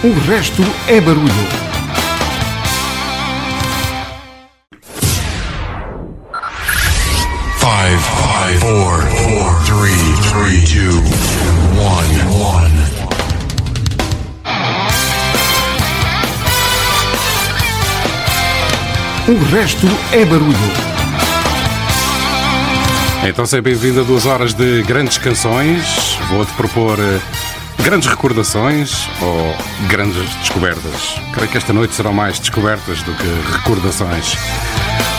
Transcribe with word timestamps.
O 0.00 0.12
resto 0.30 0.62
é 0.86 1.00
barulho. 1.00 1.26
Five, 7.56 7.98
five, 7.98 8.60
four, 8.60 9.02
four, 9.02 9.64
three, 9.64 10.14
three, 10.30 10.64
two, 10.64 11.02
one, 11.82 12.14
one. 12.30 12.78
O 19.26 19.44
resto 19.52 19.88
é 20.12 20.24
barulho. 20.24 20.54
Então 23.24 23.44
seja 23.44 23.60
bem-vindo 23.60 24.02
a 24.02 24.04
duas 24.04 24.26
horas 24.26 24.54
de 24.54 24.84
grandes 24.84 25.18
canções. 25.18 26.16
Vou-te 26.30 26.52
propor 26.52 27.00
eh, 27.00 27.20
grandes 27.82 28.08
recordações 28.08 29.08
ou 29.20 29.54
grandes 29.88 30.28
descobertas. 30.36 31.20
Creio 31.32 31.48
que 31.48 31.58
esta 31.58 31.72
noite 31.72 31.94
serão 31.94 32.12
mais 32.12 32.38
descobertas 32.38 33.02
do 33.02 33.12
que 33.14 33.52
recordações. 33.52 34.36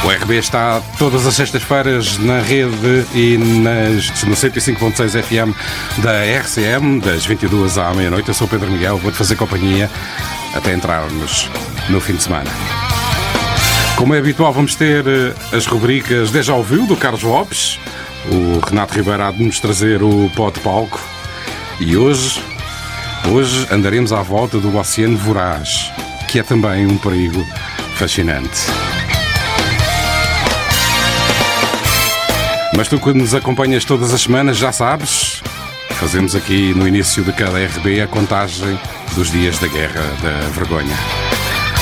O 0.04 0.10
RB 0.10 0.38
está 0.38 0.82
todas 0.98 1.28
as 1.28 1.36
sextas-feiras 1.36 2.18
na 2.20 2.40
rede 2.40 3.06
e 3.14 3.38
nas, 3.38 4.24
no 4.24 4.34
105.6 4.34 5.22
FM 5.22 5.54
da 6.02 6.24
RCM, 6.26 7.02
das 7.02 7.26
22 7.26 7.78
à 7.78 7.94
meia-noite. 7.94 8.30
Eu 8.30 8.34
sou 8.34 8.48
Pedro 8.48 8.72
Miguel, 8.72 8.98
vou-te 8.98 9.18
fazer 9.18 9.36
companhia 9.36 9.90
até 10.54 10.74
entrarmos 10.74 11.50
no 11.90 12.00
fim 12.00 12.14
de 12.14 12.24
semana. 12.24 12.50
Como 13.98 14.16
é 14.16 14.20
habitual, 14.20 14.54
vamos 14.54 14.76
ter 14.76 15.06
eh, 15.06 15.34
as 15.56 15.66
rubricas 15.66 16.32
Deja 16.32 16.54
Ouviu, 16.54 16.88
do 16.88 16.96
Carlos 16.96 17.22
Lopes. 17.22 17.78
O 18.32 18.66
Renato 18.66 18.94
Ribeiro 18.94 19.22
há 19.24 19.32
de 19.32 19.44
nos 19.44 19.60
trazer 19.60 20.02
o 20.02 20.32
pó 20.34 20.50
de 20.50 20.62
palco. 20.62 21.02
E 21.82 21.98
hoje, 21.98 22.42
hoje 23.28 23.68
andaremos 23.72 24.12
à 24.12 24.22
volta 24.22 24.60
do 24.60 24.76
Oceano 24.78 25.18
Voraz, 25.18 25.92
que 26.28 26.40
é 26.40 26.44
também 26.44 26.86
um 26.86 26.98
perigo 26.98 27.46
fascinante. 27.96 28.62
Mas 32.76 32.88
tu 32.88 33.00
que 33.00 33.14
nos 33.14 33.36
acompanhas 33.36 33.84
todas 33.84 34.14
as 34.14 34.22
semanas 34.22 34.58
já 34.58 34.72
sabes, 34.72 35.42
fazemos 35.92 36.36
aqui 36.36 36.74
no 36.74 36.88
início 36.88 37.24
de 37.24 37.34
cada 37.34 37.58
RB 37.58 38.02
a 38.02 38.08
contagem 38.08 38.80
dos 39.16 39.32
dias 39.32 39.60
da 39.60 39.68
Guerra 39.68 40.02
da 40.22 40.50
Vergonha. 40.50 40.96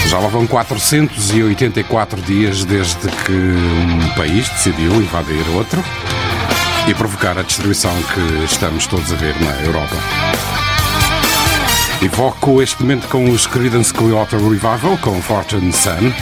Já 0.07 0.19
lá 0.19 0.27
vão 0.29 0.47
484 0.47 2.21
dias 2.21 2.63
desde 2.63 3.07
que 3.25 3.31
um 3.31 4.09
país 4.15 4.47
decidiu 4.49 4.95
invadir 4.95 5.45
outro 5.53 5.83
e 6.87 6.93
provocar 6.93 7.37
a 7.37 7.41
destruição 7.41 7.93
que 8.13 8.45
estamos 8.45 8.87
todos 8.87 9.11
a 9.11 9.15
ver 9.15 9.35
na 9.41 9.51
Europa. 9.61 10.56
Evoco 12.02 12.60
este 12.60 12.82
momento 12.82 13.06
com 13.08 13.30
os 13.30 13.46
Creedence 13.46 13.92
Clearwater 13.94 14.40
Revival, 14.40 14.98
com 15.00 15.22
Fortune 15.22 15.72
Sun. 15.72 16.12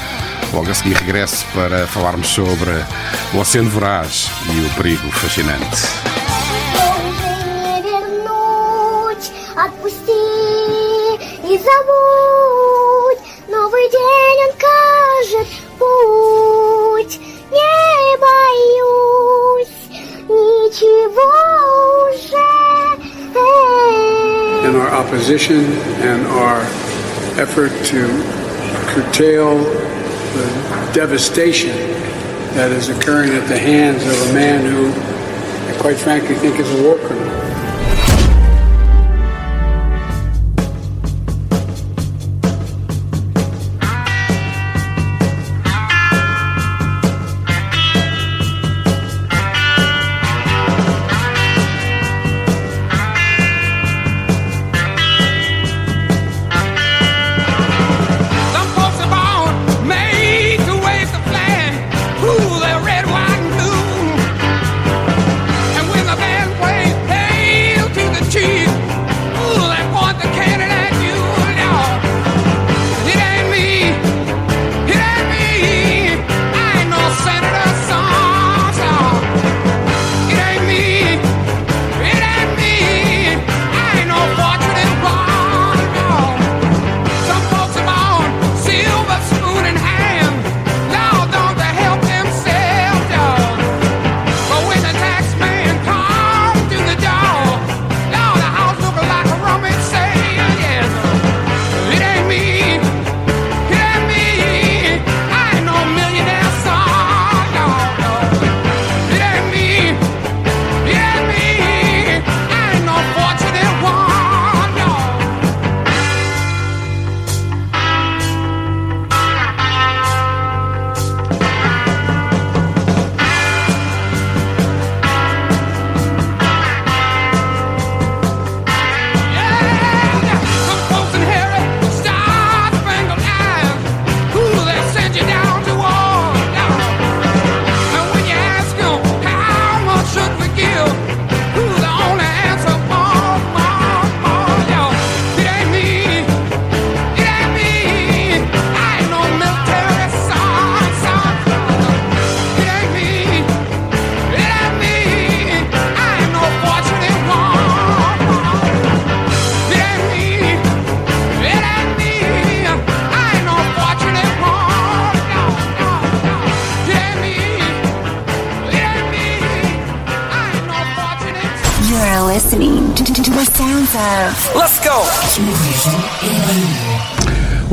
Logo 0.52 0.70
a 0.70 0.74
seguir 0.74 0.96
regresso 0.96 1.46
para 1.54 1.86
falarmos 1.86 2.28
sobre 2.28 2.70
o 3.32 3.38
Oceano 3.38 3.70
Voraz 3.70 4.30
e 4.52 4.60
o 4.66 4.70
perigo 4.74 5.10
fascinante. 5.10 5.88
Должен 6.74 7.62
не 7.62 7.82
вернуть, 7.82 9.32
отпусти 9.56 10.10
и 11.44 11.58
забудь. 11.58 13.20
Новый 13.48 13.88
день 13.90 14.40
он 14.46 14.52
кажет 14.58 15.48
путь. 15.78 17.20
Не 17.50 18.16
боюсь 18.18 19.90
ничего 20.28 21.43
In 24.75 24.81
our 24.81 24.89
opposition 24.89 25.63
and 26.03 26.27
our 26.27 26.59
effort 27.39 27.71
to 27.85 28.07
curtail 28.91 29.57
the 29.59 30.91
devastation 30.93 31.75
that 32.55 32.71
is 32.71 32.89
occurring 32.89 33.31
at 33.31 33.47
the 33.47 33.57
hands 33.57 34.03
of 34.03 34.29
a 34.29 34.33
man 34.33 34.65
who, 34.65 34.91
I 35.73 35.79
quite 35.79 35.97
frankly, 35.97 36.35
think 36.35 36.59
is 36.59 36.69
a 36.79 36.83
war 36.83 36.97
criminal. 36.97 37.44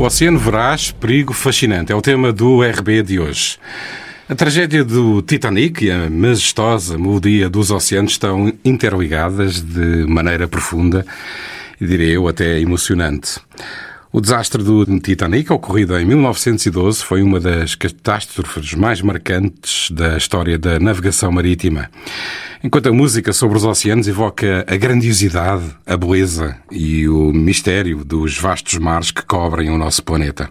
O 0.03 0.05
Oceano 0.05 0.37
Voraz, 0.37 0.91
perigo 0.91 1.31
fascinante. 1.31 1.93
É 1.93 1.95
o 1.95 2.01
tema 2.01 2.33
do 2.33 2.61
RB 2.61 3.03
de 3.03 3.21
hoje. 3.21 3.57
A 4.27 4.35
tragédia 4.35 4.83
do 4.83 5.21
Titanic 5.21 5.85
e 5.85 5.91
a 5.91 6.09
majestosa 6.09 6.97
melodia 6.97 7.49
dos 7.49 7.71
oceanos 7.71 8.11
estão 8.11 8.51
interligadas 8.65 9.61
de 9.61 10.05
maneira 10.05 10.45
profunda 10.45 11.05
e, 11.79 11.87
direi 11.87 12.17
eu, 12.17 12.27
até 12.27 12.59
emocionante. 12.59 13.39
O 14.15 14.21
desastre 14.21 14.61
do 14.61 14.85
Titanic, 14.99 15.51
ocorrido 15.51 15.97
em 15.97 16.05
1912, 16.05 17.03
foi 17.03 17.23
uma 17.23 17.39
das 17.39 17.73
catástrofes 17.73 18.75
mais 18.75 19.01
marcantes 19.01 19.89
da 19.89 20.15
história 20.15 20.55
da 20.55 20.79
navegação 20.79 21.31
marítima. 21.31 21.89
Enquanto 22.63 22.89
a 22.89 22.93
música 22.93 23.33
sobre 23.33 23.57
os 23.57 23.65
oceanos 23.65 24.07
evoca 24.07 24.67
a 24.69 24.77
grandiosidade, 24.77 25.63
a 25.83 25.97
beleza 25.97 26.55
e 26.71 27.09
o 27.09 27.33
mistério 27.33 28.05
dos 28.05 28.37
vastos 28.37 28.77
mares 28.77 29.09
que 29.09 29.25
cobrem 29.25 29.71
o 29.71 29.79
nosso 29.79 30.03
planeta. 30.03 30.47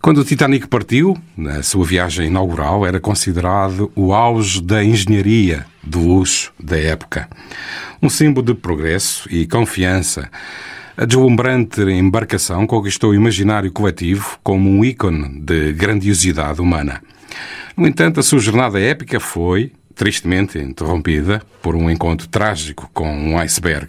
Quando 0.00 0.22
o 0.22 0.24
Titanic 0.24 0.66
partiu, 0.66 1.14
na 1.36 1.62
sua 1.62 1.84
viagem 1.84 2.28
inaugural, 2.28 2.86
era 2.86 2.98
considerado 2.98 3.92
o 3.94 4.14
auge 4.14 4.62
da 4.62 4.82
engenharia 4.82 5.66
de 5.84 5.98
luxo 5.98 6.50
da 6.58 6.78
época. 6.78 7.28
Um 8.02 8.08
símbolo 8.08 8.46
de 8.46 8.54
progresso 8.54 9.28
e 9.30 9.46
confiança. 9.46 10.30
A 10.94 11.06
deslumbrante 11.06 11.80
embarcação 11.80 12.66
conquistou 12.66 13.10
o 13.10 13.14
imaginário 13.14 13.72
coletivo 13.72 14.38
como 14.42 14.68
um 14.68 14.84
ícone 14.84 15.40
de 15.40 15.72
grandiosidade 15.72 16.60
humana. 16.60 17.02
No 17.74 17.86
entanto, 17.86 18.20
a 18.20 18.22
sua 18.22 18.38
jornada 18.38 18.78
épica 18.78 19.18
foi, 19.18 19.72
tristemente 19.94 20.58
interrompida, 20.58 21.40
por 21.62 21.74
um 21.74 21.90
encontro 21.90 22.28
trágico 22.28 22.90
com 22.92 23.10
um 23.10 23.38
iceberg. 23.38 23.88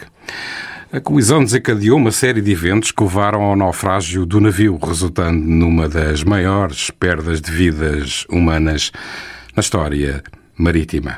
A 0.93 1.01
colisão 1.01 1.43
desencadeou 1.43 1.97
uma 1.97 2.11
série 2.11 2.39
de 2.39 2.51
eventos 2.51 2.91
que 2.91 3.03
levaram 3.03 3.41
ao 3.41 3.55
naufrágio 3.55 4.25
do 4.25 4.39
navio, 4.39 4.79
resultando 4.81 5.43
numa 5.43 5.89
das 5.89 6.23
maiores 6.23 6.89
perdas 6.89 7.41
de 7.41 7.51
vidas 7.51 8.25
humanas 8.29 8.93
na 9.53 9.59
história 9.59 10.23
marítima. 10.57 11.17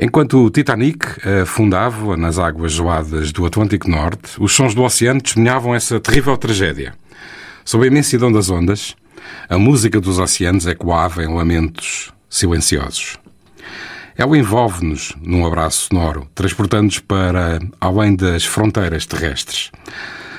Enquanto 0.00 0.44
o 0.44 0.48
Titanic 0.48 1.16
afundava 1.42 2.16
nas 2.16 2.38
águas 2.38 2.70
geladas 2.70 3.32
do 3.32 3.44
Atlântico 3.44 3.90
Norte, 3.90 4.40
os 4.40 4.52
sons 4.52 4.72
do 4.72 4.84
oceano 4.84 5.20
testemunhavam 5.20 5.74
essa 5.74 5.98
terrível 5.98 6.36
tragédia. 6.36 6.94
Sob 7.64 7.82
a 7.82 7.88
imensidão 7.88 8.30
das 8.30 8.48
ondas, 8.48 8.94
a 9.48 9.58
música 9.58 10.00
dos 10.00 10.20
oceanos 10.20 10.68
ecoava 10.68 11.24
em 11.24 11.34
lamentos 11.34 12.12
silenciosos. 12.30 13.16
Ela 14.16 14.38
envolve-nos 14.38 15.16
num 15.20 15.44
abraço 15.44 15.88
sonoro, 15.88 16.28
transportando-nos 16.32 17.00
para 17.00 17.58
além 17.80 18.14
das 18.14 18.44
fronteiras 18.44 19.04
terrestres. 19.04 19.72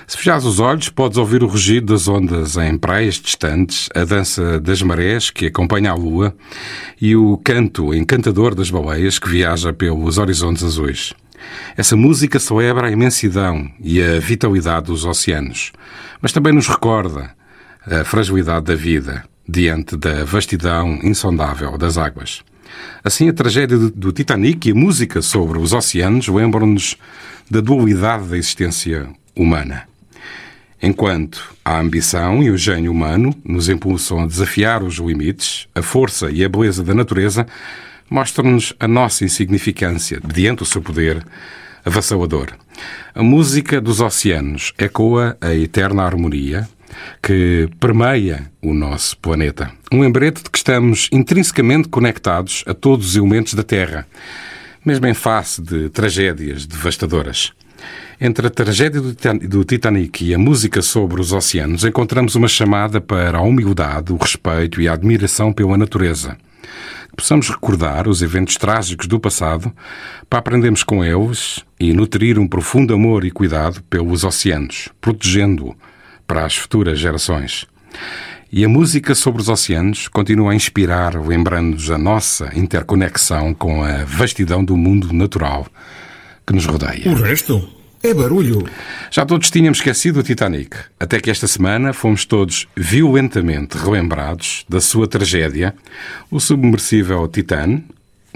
Se 0.10 0.18
fechares 0.18 0.44
os 0.44 0.60
olhos, 0.60 0.90
podes 0.90 1.20
ouvir 1.20 1.44
o 1.44 1.48
rugido 1.48 1.94
das 1.94 2.08
ondas 2.08 2.58
em 2.58 2.76
praias 2.80 3.22
distantes, 3.22 3.90
a 3.94 4.04
dança 4.04 4.60
das 4.60 4.82
marés 4.82 5.30
que 5.30 5.46
acompanha 5.46 5.92
a 5.92 5.94
lua 5.94 6.36
e 7.00 7.16
o 7.16 7.38
canto 7.38 7.94
encantador 7.94 8.56
das 8.56 8.72
baleias 8.72 9.20
que 9.20 9.30
viaja 9.30 9.72
pelos 9.72 10.18
horizontes 10.18 10.64
azuis. 10.64 11.14
Essa 11.78 11.96
música 11.96 12.40
celebra 12.40 12.88
a 12.88 12.92
imensidão 12.92 13.70
e 13.80 14.02
a 14.02 14.20
vitalidade 14.20 14.88
dos 14.88 15.06
oceanos, 15.06 15.72
mas 16.20 16.32
também 16.32 16.54
nos 16.54 16.68
recorda 16.68 17.30
a 17.86 18.04
fragilidade 18.04 18.66
da 18.66 18.76
vida 18.76 19.24
diante 19.48 19.96
da 19.96 20.26
vastidão 20.26 21.00
insondável 21.04 21.78
das 21.78 22.00
águas. 22.00 22.42
Assim, 23.04 23.30
a 23.30 23.34
tragédia 23.34 23.78
do 23.78 24.12
Titanic 24.12 24.70
e 24.70 24.72
a 24.72 24.76
música 24.76 25.22
sobre 25.22 25.60
os 25.60 25.72
oceanos 25.72 26.28
lembram-nos 26.28 26.98
da 27.48 27.62
dualidade 27.62 28.28
da 28.28 28.38
existência 28.40 29.08
humana. 29.36 29.89
Enquanto 30.82 31.54
a 31.64 31.78
ambição 31.80 32.42
e 32.42 32.50
o 32.50 32.58
gênio 32.58 32.92
humano 32.92 33.36
nos 33.44 33.68
impulsam 33.68 34.22
a 34.22 34.26
desafiar 34.26 34.82
os 34.82 34.96
limites, 34.96 35.68
a 35.76 35.82
força 35.82 36.32
e 36.32 36.44
a 36.44 36.50
beleza 36.50 36.84
da 36.84 36.94
natureza 36.94 37.46
mostram-nos 38.10 38.74
a 38.80 38.88
nossa 38.88 39.26
insignificância 39.26 40.20
diante 40.24 40.60
do 40.60 40.66
seu 40.66 40.82
poder 40.82 41.24
avassalador. 41.86 42.54
A 43.14 43.22
música 43.22 43.82
dos 43.82 44.00
oceanos 44.00 44.74
ecoa 44.78 45.38
a 45.42 45.54
eterna 45.54 46.04
harmonia 46.04 46.68
que 47.22 47.70
permeia 47.80 48.50
o 48.62 48.74
nosso 48.74 49.18
planeta. 49.18 49.72
Um 49.92 50.02
lembrete 50.02 50.44
de 50.44 50.50
que 50.50 50.58
estamos 50.58 51.10
intrinsecamente 51.12 51.88
conectados 51.88 52.64
a 52.66 52.74
todos 52.74 53.10
os 53.10 53.16
elementos 53.16 53.54
da 53.54 53.64
Terra, 53.64 54.08
mesmo 54.86 55.06
em 55.08 55.14
face 55.14 55.62
de 55.62 55.90
tragédias 55.90 56.66
devastadoras. 56.66 57.54
Entre 58.22 58.46
a 58.46 58.50
tragédia 58.50 59.00
do 59.00 59.64
Titanic 59.64 60.26
e 60.26 60.34
a 60.34 60.38
música 60.38 60.82
sobre 60.82 61.22
os 61.22 61.32
oceanos, 61.32 61.86
encontramos 61.86 62.36
uma 62.36 62.50
chamada 62.50 63.00
para 63.00 63.38
a 63.38 63.42
humildade, 63.42 64.12
o 64.12 64.18
respeito 64.18 64.82
e 64.82 64.90
a 64.90 64.94
admiração 64.94 65.54
pela 65.54 65.78
natureza. 65.78 66.38
Possamos 67.16 67.50
recordar 67.50 68.10
os 68.10 68.22
eventos 68.22 68.58
trágicos 68.58 69.08
do 69.08 69.22
passado 69.22 69.72
para 70.30 70.40
aprendermos 70.40 70.84
com 70.84 71.02
eles 71.02 71.64
e 71.80 71.94
nutrir 71.94 72.38
um 72.38 72.46
profundo 72.46 72.94
amor 72.94 73.24
e 73.24 73.32
cuidado 73.32 73.82
pelos 73.84 74.26
oceanos, 74.26 74.90
protegendo-o 75.00 75.74
para 76.28 76.46
as 76.46 76.58
futuras 76.58 77.00
gerações. 77.00 77.66
E 78.52 78.66
a 78.66 78.70
música 78.70 79.16
sobre 79.16 79.42
os 79.42 79.48
oceanos 79.48 80.10
continua 80.10 80.52
a 80.52 80.56
inspirar, 80.56 81.16
lembrando-nos 81.16 81.90
a 81.90 81.98
nossa 81.98 82.52
interconexão 82.54 83.54
com 83.54 83.82
a 83.82 84.04
vastidão 84.04 84.62
do 84.64 84.76
mundo 84.76 85.14
natural 85.14 85.66
que 86.46 86.54
nos 86.54 86.66
rodeia. 86.66 87.10
O 87.12 87.16
resto 87.16 87.79
é 88.02 88.14
barulho. 88.14 88.66
Já 89.12 89.26
todos 89.26 89.52
tínhamos 89.52 89.80
esquecido 89.80 90.20
o 90.20 90.24
Titanic, 90.24 90.78
até 91.00 91.20
que 91.20 91.30
esta 91.30 91.48
semana 91.48 91.94
fomos 91.94 92.26
todos 92.26 92.68
violentamente 92.76 93.78
relembrados 93.78 94.66
da 94.70 94.80
sua 94.80 95.08
tragédia, 95.08 95.76
o 96.32 96.40
submersível 96.40 97.28
Titan, 97.28 97.82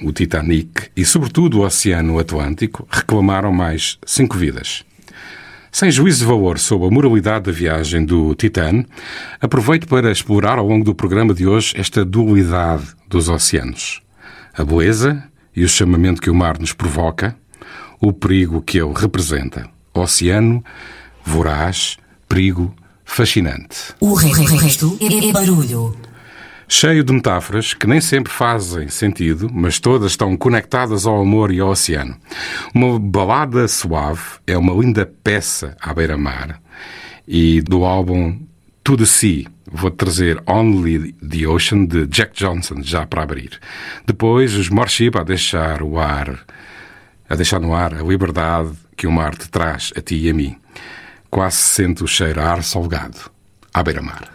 o 0.01 0.11
Titanic 0.11 0.89
e, 0.95 1.05
sobretudo, 1.05 1.59
o 1.59 1.65
Oceano 1.65 2.19
Atlântico 2.19 2.87
reclamaram 2.89 3.51
mais 3.51 3.97
cinco 4.05 4.37
vidas. 4.37 4.83
Sem 5.71 5.89
juízo 5.89 6.19
de 6.19 6.25
valor 6.25 6.59
sobre 6.59 6.87
a 6.87 6.91
moralidade 6.91 7.45
da 7.45 7.51
viagem 7.51 8.05
do 8.05 8.35
Titan, 8.35 8.85
aproveito 9.41 9.87
para 9.87 10.11
explorar 10.11 10.59
ao 10.59 10.67
longo 10.67 10.85
do 10.85 10.93
programa 10.93 11.33
de 11.33 11.47
hoje 11.47 11.73
esta 11.75 12.05
dualidade 12.05 12.85
dos 13.07 13.27
oceanos. 13.27 14.01
A 14.53 14.63
beleza 14.63 15.23
e 15.55 15.63
o 15.63 15.69
chamamento 15.69 16.21
que 16.21 16.29
o 16.29 16.35
mar 16.35 16.59
nos 16.59 16.73
provoca, 16.73 17.35
o 18.03 18.11
perigo 18.11 18.61
que 18.61 18.77
ele 18.77 18.91
representa. 18.93 19.69
Oceano, 19.93 20.61
voraz, 21.23 21.95
perigo, 22.27 22.75
fascinante. 23.05 23.95
O 24.01 24.13
resto 24.13 24.97
é 24.99 25.31
barulho. 25.31 25.95
Cheio 26.67 27.01
de 27.01 27.13
metáforas 27.13 27.73
que 27.73 27.87
nem 27.87 28.01
sempre 28.01 28.33
fazem 28.33 28.89
sentido, 28.89 29.49
mas 29.53 29.79
todas 29.79 30.11
estão 30.11 30.35
conectadas 30.35 31.05
ao 31.05 31.21
amor 31.21 31.49
e 31.49 31.61
ao 31.61 31.69
oceano. 31.69 32.17
Uma 32.75 32.99
balada 32.99 33.69
suave 33.69 34.21
é 34.45 34.57
uma 34.57 34.73
linda 34.73 35.09
peça 35.23 35.77
à 35.79 35.93
beira-mar 35.93 36.61
e 37.25 37.61
do 37.61 37.85
álbum 37.85 38.37
To 38.83 38.97
the 38.97 39.05
Sea 39.05 39.45
vou 39.71 39.91
trazer 39.91 40.43
Only 40.45 41.13
the 41.13 41.47
Ocean 41.47 41.85
de 41.85 42.05
Jack 42.07 42.33
Johnson 42.35 42.81
já 42.81 43.05
para 43.05 43.23
abrir. 43.23 43.59
Depois 44.05 44.55
os 44.55 44.67
Morship 44.67 45.17
a 45.17 45.23
deixar 45.23 45.81
o 45.81 45.97
ar, 45.97 46.45
a 47.33 47.35
deixar 47.35 47.59
no 47.59 47.73
ar 47.73 47.95
a 47.95 48.03
liberdade 48.03 48.73
que 48.95 49.07
o 49.07 49.11
mar 49.11 49.35
te 49.35 49.49
traz 49.49 49.91
a 49.97 50.01
ti 50.01 50.27
e 50.27 50.29
a 50.29 50.33
mim. 50.33 50.55
Quase 51.31 51.57
sente 51.57 52.03
o 52.03 52.07
cheiro 52.07 52.39
a 52.39 52.45
ar 52.45 52.63
salgado 52.63 53.17
à 53.73 53.81
beira-mar. 53.81 54.29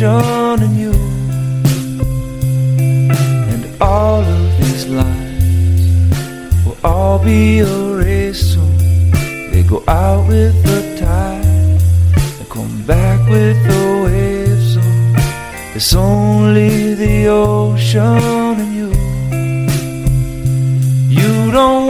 Ocean 0.00 0.62
and 0.62 0.76
you. 0.78 0.92
And 3.50 3.82
all 3.82 4.20
of 4.20 4.56
these 4.58 4.86
lines 4.86 6.64
will 6.64 6.78
all 6.84 7.18
be 7.18 7.58
erased 7.58 8.54
soon. 8.54 8.76
They 9.50 9.64
go 9.64 9.82
out 9.88 10.28
with 10.28 10.54
the 10.62 10.96
tide 11.00 11.44
and 12.38 12.48
come 12.48 12.86
back 12.86 13.28
with 13.28 13.56
the 13.66 14.02
waves. 14.04 14.74
So 14.74 14.80
it's 15.74 15.94
only 15.94 16.94
the 16.94 17.26
ocean 17.26 18.54
and 18.62 18.74
you. 18.74 18.90
You 21.08 21.50
don't 21.50 21.87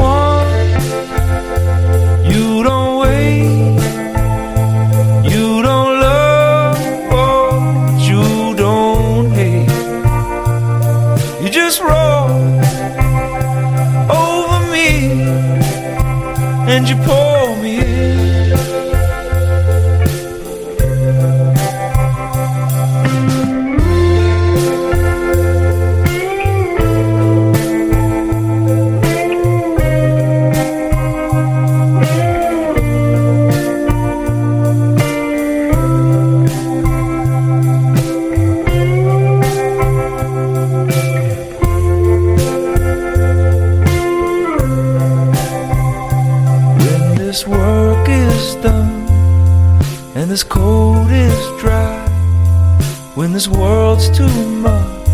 too 54.18 54.48
much 54.68 55.08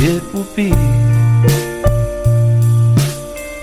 it 0.00 0.22
will 0.32 0.46
be. 0.54 0.70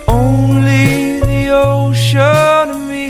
Only 0.05 1.21
the 1.21 1.43
ocean 1.49 2.67
and 2.75 2.85
me. 2.91 3.07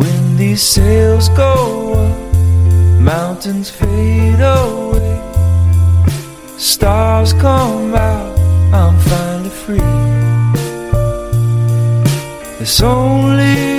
When 0.00 0.36
these 0.38 0.62
sails 0.62 1.28
go 1.28 1.92
up 2.04 2.18
Mountains 3.02 3.68
fade 3.68 4.40
away. 4.40 5.14
Stars 6.56 7.34
come 7.34 7.94
out 7.94 8.38
I'm 8.72 8.96
finally 9.10 9.54
free. 9.62 9.94
It's 12.62 12.80
only 12.80 13.73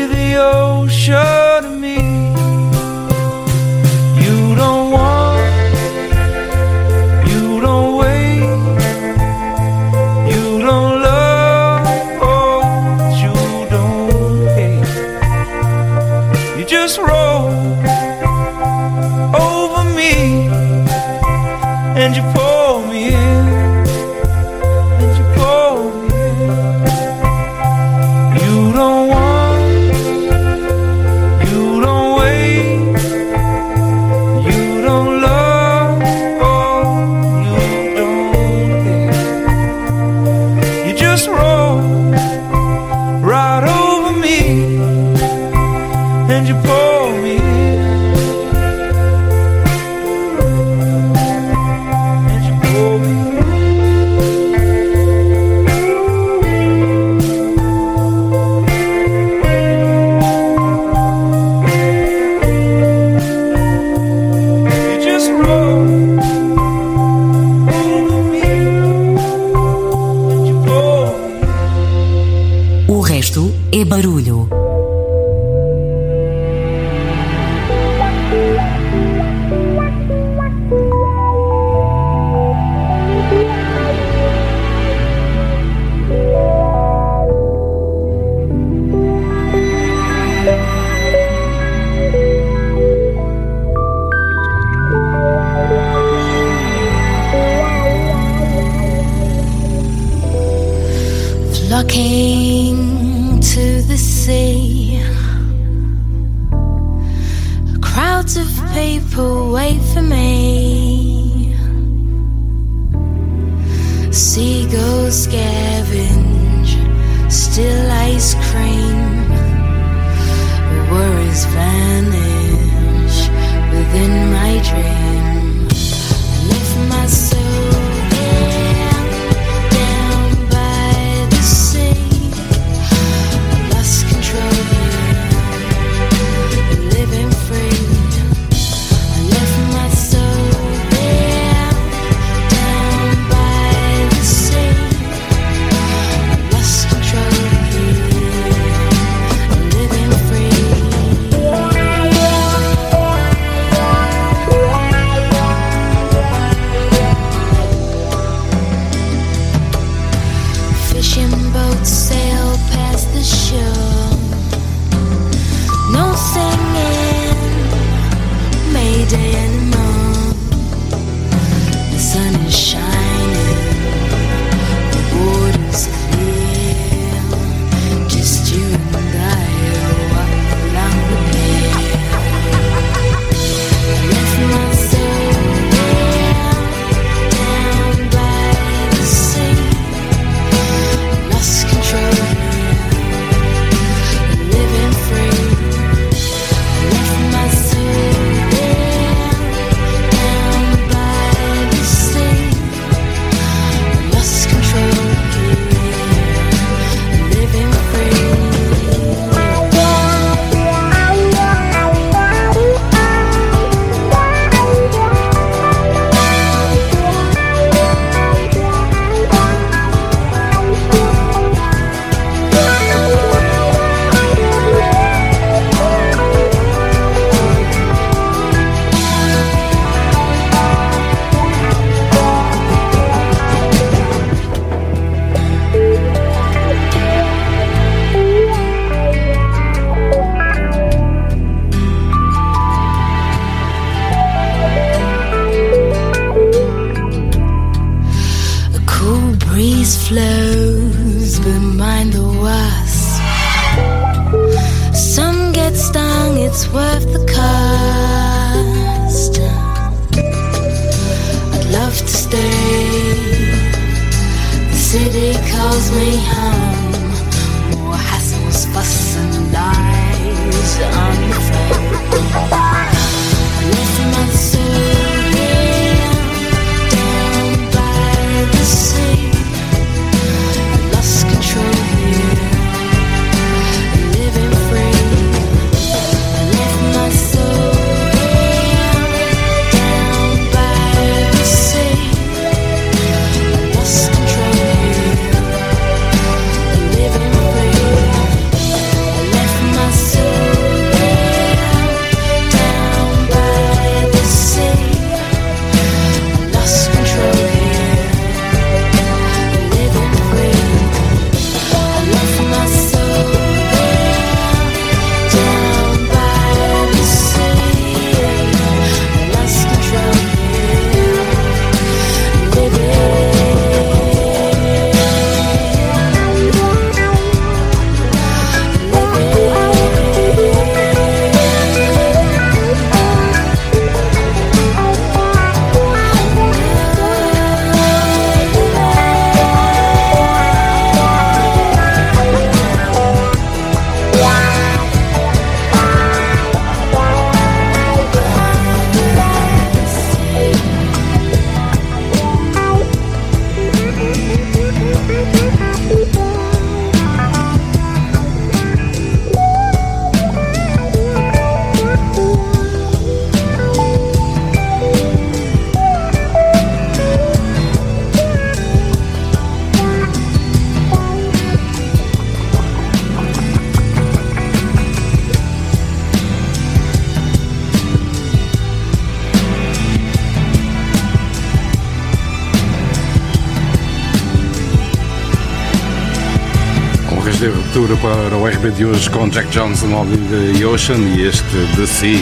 para 388.26 388.38
o 388.38 388.48
RB 388.48 388.72
de 388.72 388.84
hoje 388.84 389.08
com 389.12 389.30
Jack 389.30 389.50
Johnson 389.50 389.94
ao 389.94 390.04
The 390.04 390.66
Ocean 390.66 390.98
e 390.98 391.28
este 391.28 391.46
The 391.76 391.86
Sea 391.86 392.18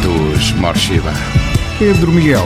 dos 0.00 0.52
Morshiba. 0.52 1.12
Pedro 1.80 2.12
Miguel. 2.12 2.44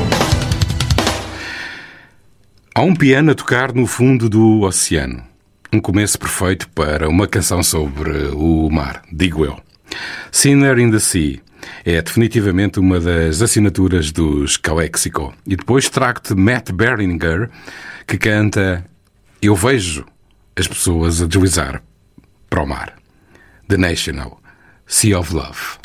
Há 2.74 2.80
um 2.80 2.94
piano 2.94 3.32
a 3.32 3.34
tocar 3.34 3.74
no 3.74 3.86
fundo 3.86 4.30
do 4.30 4.62
oceano. 4.62 5.22
Um 5.70 5.78
começo 5.78 6.18
perfeito 6.18 6.70
para 6.70 7.06
uma 7.06 7.26
canção 7.26 7.62
sobre 7.62 8.28
o 8.28 8.70
mar, 8.70 9.02
digo 9.12 9.44
eu. 9.44 9.60
Sinner 10.32 10.78
in 10.78 10.90
the 10.90 11.00
Sea 11.00 11.38
é 11.84 12.00
definitivamente 12.00 12.80
uma 12.80 12.98
das 12.98 13.42
assinaturas 13.42 14.10
dos 14.10 14.56
Calexico. 14.56 15.34
E 15.46 15.54
depois 15.54 15.90
trago-te 15.90 16.34
Matt 16.34 16.72
Beringer, 16.72 17.50
que 18.06 18.16
canta 18.16 18.86
Eu 19.42 19.54
Vejo 19.54 20.06
as 20.56 20.66
Pessoas 20.66 21.20
a 21.20 21.26
Deslizar 21.26 21.82
the 23.70 23.78
National. 23.78 24.40
Sea 24.86 25.14
of 25.14 25.32
Love. 25.32 25.79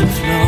seems 0.00 0.22
no 0.22 0.39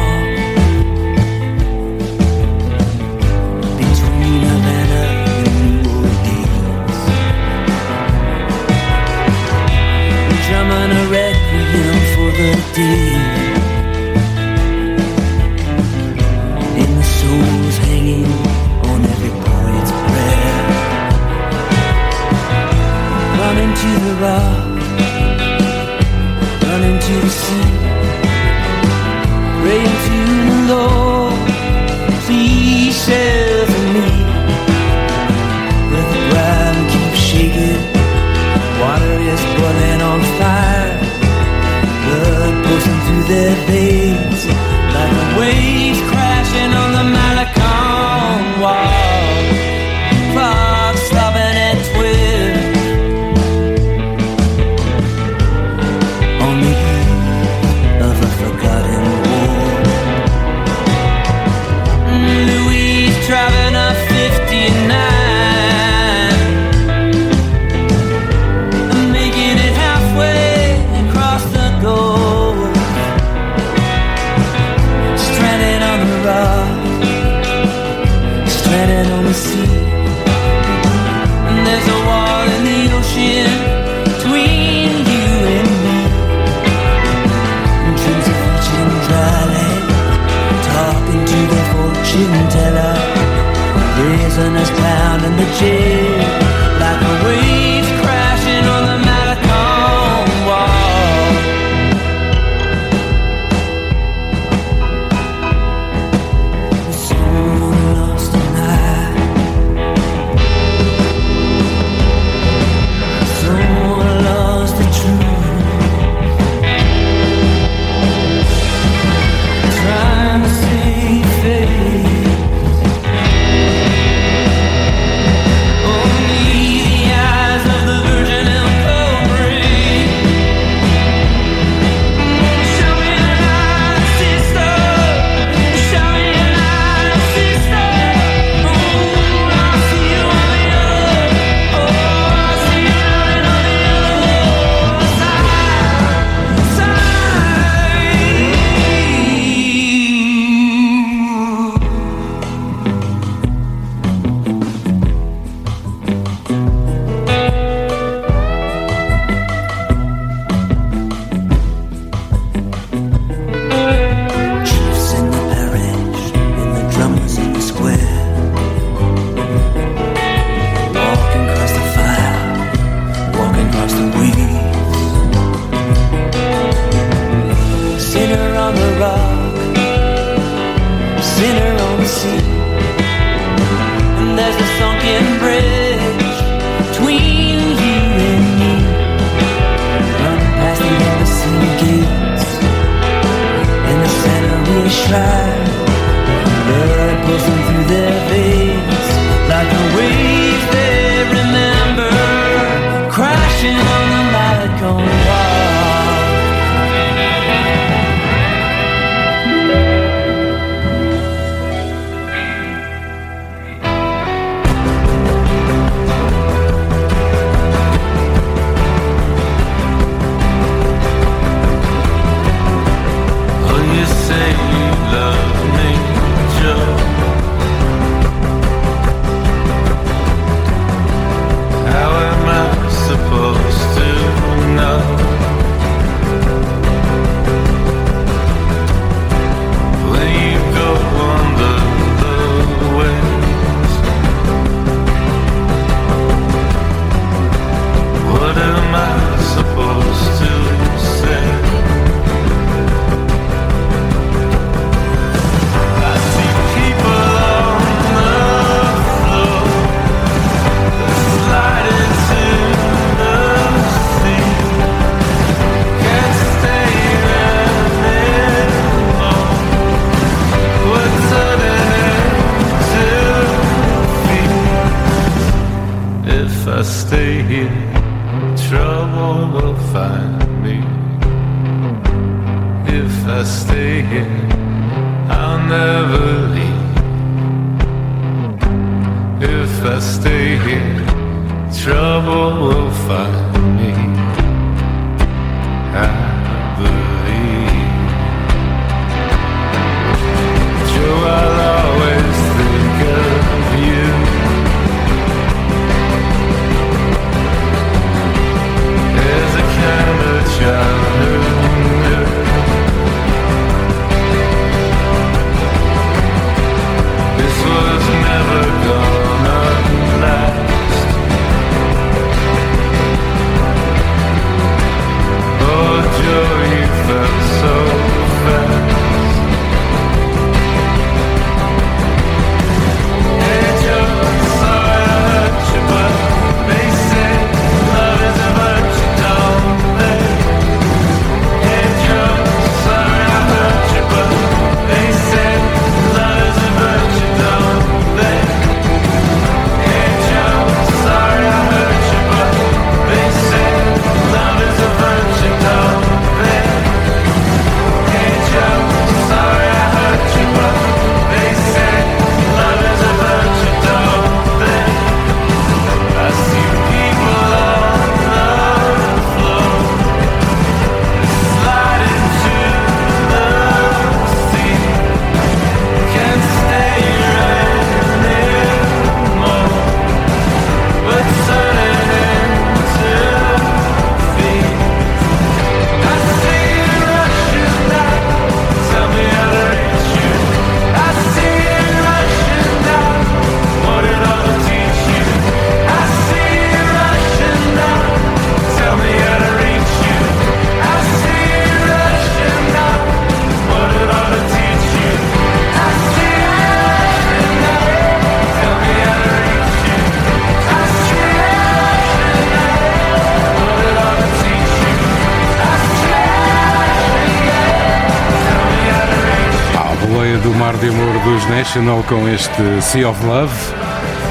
dos 421.72 421.82
National 421.82 422.02
com 422.04 422.28
este 422.28 422.82
Sea 422.82 423.08
of 423.08 423.24
Love, 423.24 423.54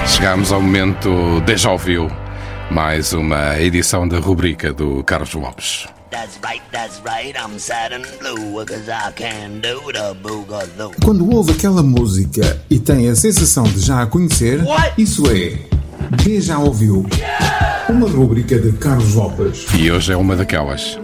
chegamos 0.06 0.52
ao 0.52 0.62
momento 0.62 1.42
Deja 1.46 1.76
Vu, 1.76 2.08
mais 2.70 3.14
uma 3.14 3.60
edição 3.60 4.08
da 4.08 4.20
rubrica 4.20 4.72
do 4.72 5.04
Carlos 5.04 5.34
Lopes. 5.34 5.88
That's 6.12 6.40
right, 6.44 6.62
that's 6.72 7.02
right, 7.04 7.36
I'm 7.36 7.58
sad 7.58 7.96
and 7.96 8.04
blue, 8.20 8.64
cause 8.66 8.88
I 8.90 9.12
can 9.16 9.60
do 9.62 9.92
the 9.92 10.14
boogaloo. 10.22 10.92
Quando 11.04 11.28
ouve 11.34 11.54
aquela 11.54 11.82
música 11.82 12.62
e 12.70 12.80
tem 12.80 13.10
a 13.10 13.16
sensação 13.16 13.64
de 13.64 13.80
já 13.80 14.04
a 14.04 14.06
conhecer, 14.06 14.60
isso 14.98 15.24
é 15.32 15.58
Déjà 16.24 16.60
ouviu. 16.60 17.06
Uma 17.90 18.08
rúbrica 18.08 18.60
de 18.60 18.72
Carlos 18.74 19.16
Lopes. 19.16 19.66
E 19.74 19.90
hoje 19.90 20.12
é 20.12 20.18
uma 20.18 20.36
daquelas. 20.36 21.00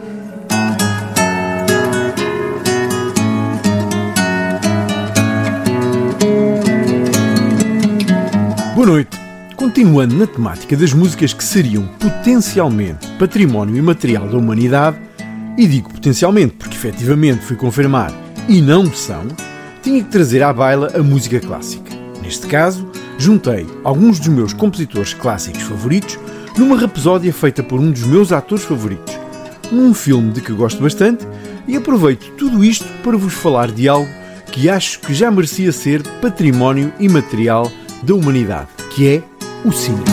Boa 8.87 8.99
noite. 8.99 9.19
Continuando 9.57 10.15
na 10.15 10.25
temática 10.25 10.77
das 10.77 10.93
músicas 10.93 11.33
que 11.33 11.43
seriam 11.43 11.85
potencialmente 11.99 13.05
património 13.19 13.75
imaterial 13.75 14.29
da 14.29 14.37
humanidade, 14.37 14.97
e 15.57 15.67
digo 15.67 15.91
potencialmente 15.91 16.53
porque 16.53 16.73
efetivamente 16.73 17.43
fui 17.43 17.57
confirmar 17.57 18.13
e 18.47 18.61
não 18.61 18.89
são, 18.93 19.27
tinha 19.83 20.01
que 20.01 20.09
trazer 20.09 20.41
à 20.41 20.53
baila 20.53 20.89
a 20.95 21.03
música 21.03 21.37
clássica. 21.37 21.91
Neste 22.21 22.47
caso, 22.47 22.89
juntei 23.17 23.67
alguns 23.83 24.19
dos 24.19 24.29
meus 24.29 24.53
compositores 24.53 25.13
clássicos 25.13 25.63
favoritos 25.63 26.17
numa 26.57 26.77
rapsódia 26.77 27.33
feita 27.33 27.61
por 27.61 27.81
um 27.81 27.91
dos 27.91 28.03
meus 28.03 28.31
atores 28.31 28.63
favoritos, 28.63 29.19
num 29.69 29.93
filme 29.93 30.31
de 30.31 30.39
que 30.39 30.53
gosto 30.53 30.81
bastante, 30.81 31.27
e 31.67 31.75
aproveito 31.75 32.31
tudo 32.37 32.63
isto 32.63 32.87
para 33.03 33.17
vos 33.17 33.33
falar 33.33 33.69
de 33.69 33.89
algo 33.89 34.09
que 34.49 34.69
acho 34.69 35.01
que 35.01 35.13
já 35.13 35.29
merecia 35.29 35.73
ser 35.73 36.01
património 36.21 36.93
imaterial 36.97 37.69
da 38.03 38.13
humanidade, 38.13 38.76
que 38.97 39.07
é 39.07 39.23
o 39.63 39.71
cinema. 39.71 40.03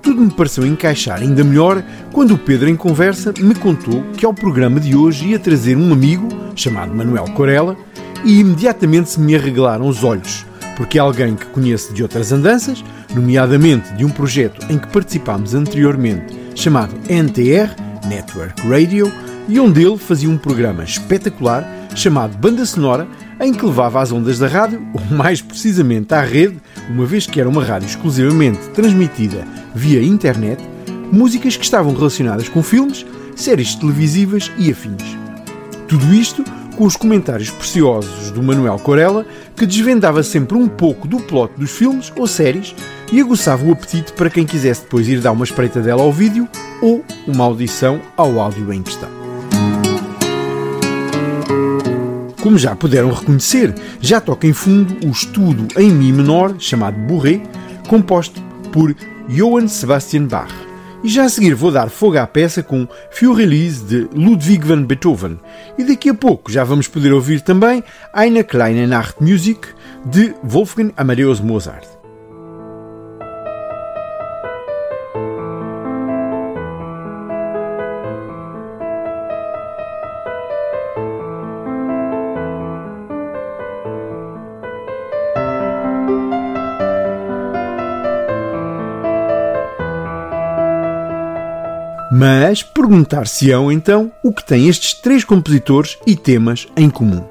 Tudo 0.00 0.22
me 0.22 0.30
pareceu 0.30 0.64
encaixar 0.64 1.20
ainda 1.20 1.44
melhor 1.44 1.84
quando 2.12 2.32
o 2.32 2.38
Pedro, 2.38 2.66
em 2.66 2.76
conversa, 2.76 3.34
me 3.38 3.54
contou 3.54 4.02
que 4.16 4.24
ao 4.24 4.32
programa 4.32 4.80
de 4.80 4.96
hoje 4.96 5.26
ia 5.26 5.38
trazer 5.38 5.76
um 5.76 5.92
amigo, 5.92 6.26
chamado 6.56 6.94
Manuel 6.94 7.26
Corella, 7.34 7.76
e 8.24 8.40
imediatamente 8.40 9.10
se 9.10 9.20
me 9.20 9.36
arregalaram 9.36 9.86
os 9.86 10.02
olhos, 10.02 10.46
porque 10.78 10.96
é 10.96 11.00
alguém 11.02 11.36
que 11.36 11.44
conheço 11.44 11.92
de 11.92 12.02
outras 12.02 12.32
andanças, 12.32 12.82
nomeadamente 13.14 13.92
de 13.92 14.06
um 14.06 14.08
projeto 14.08 14.64
em 14.72 14.78
que 14.78 14.88
participámos 14.88 15.54
anteriormente, 15.54 16.34
chamado 16.54 16.94
NTR, 17.06 17.76
Network 18.08 18.66
Radio, 18.66 19.12
e 19.46 19.60
onde 19.60 19.84
ele 19.84 19.98
fazia 19.98 20.30
um 20.30 20.38
programa 20.38 20.84
espetacular 20.84 21.68
chamado 21.94 22.38
Banda 22.38 22.64
Sonora, 22.64 23.06
em 23.40 23.52
que 23.52 23.64
levava 23.64 24.00
às 24.00 24.12
ondas 24.12 24.38
da 24.38 24.48
rádio, 24.48 24.86
ou 24.92 25.16
mais 25.16 25.40
precisamente 25.40 26.12
à 26.14 26.20
rede, 26.20 26.56
uma 26.88 27.04
vez 27.04 27.26
que 27.26 27.40
era 27.40 27.48
uma 27.48 27.64
rádio 27.64 27.86
exclusivamente 27.86 28.68
transmitida 28.70 29.46
via 29.74 30.02
internet, 30.02 30.62
músicas 31.12 31.56
que 31.56 31.64
estavam 31.64 31.94
relacionadas 31.94 32.48
com 32.48 32.62
filmes, 32.62 33.06
séries 33.36 33.74
televisivas 33.74 34.50
e 34.58 34.70
afins. 34.70 35.16
Tudo 35.86 36.12
isto 36.12 36.44
com 36.76 36.84
os 36.84 36.96
comentários 36.96 37.50
preciosos 37.50 38.30
do 38.30 38.40
Manuel 38.40 38.78
Corella, 38.78 39.26
que 39.56 39.66
desvendava 39.66 40.22
sempre 40.22 40.56
um 40.56 40.68
pouco 40.68 41.08
do 41.08 41.18
plot 41.18 41.52
dos 41.56 41.72
filmes 41.72 42.12
ou 42.16 42.24
séries 42.24 42.72
e 43.12 43.20
aguçava 43.20 43.66
o 43.66 43.72
apetite 43.72 44.12
para 44.12 44.30
quem 44.30 44.46
quisesse 44.46 44.82
depois 44.82 45.08
ir 45.08 45.20
dar 45.20 45.32
uma 45.32 45.44
espreitadela 45.44 46.02
ao 46.02 46.12
vídeo 46.12 46.48
ou 46.80 47.04
uma 47.26 47.44
audição 47.44 48.00
ao 48.16 48.38
áudio 48.38 48.72
em 48.72 48.80
questão. 48.80 49.17
Como 52.48 52.56
já 52.56 52.74
puderam 52.74 53.12
reconhecer, 53.12 53.74
já 54.00 54.22
toca 54.22 54.46
em 54.46 54.54
fundo 54.54 55.06
o 55.06 55.10
estudo 55.10 55.68
em 55.78 55.90
Mi 55.90 56.10
menor, 56.10 56.54
chamado 56.58 56.98
Bourré, 57.00 57.42
composto 57.86 58.42
por 58.72 58.96
Johann 59.28 59.68
Sebastian 59.68 60.24
Bach. 60.24 60.50
E 61.04 61.10
já 61.10 61.24
a 61.24 61.28
seguir 61.28 61.54
vou 61.54 61.70
dar 61.70 61.90
fogo 61.90 62.16
à 62.16 62.26
peça 62.26 62.62
com 62.62 62.88
Für 63.10 63.34
Release 63.34 63.84
de 63.84 64.08
Ludwig 64.14 64.66
van 64.66 64.82
Beethoven. 64.82 65.38
E 65.76 65.84
daqui 65.84 66.08
a 66.08 66.14
pouco 66.14 66.50
já 66.50 66.64
vamos 66.64 66.88
poder 66.88 67.12
ouvir 67.12 67.42
também 67.42 67.84
Eine 68.14 68.42
kleine 68.42 68.86
Nachtmusik 68.86 69.68
de 70.06 70.32
Wolfgang 70.42 70.90
Amadeus 70.96 71.42
Mozart. 71.42 71.97
Mas 92.18 92.64
perguntar-se-ão 92.64 93.70
então 93.70 94.10
o 94.24 94.32
que 94.32 94.44
têm 94.44 94.68
estes 94.68 94.92
três 94.92 95.22
compositores 95.22 95.96
e 96.04 96.16
temas 96.16 96.66
em 96.76 96.90
comum. 96.90 97.27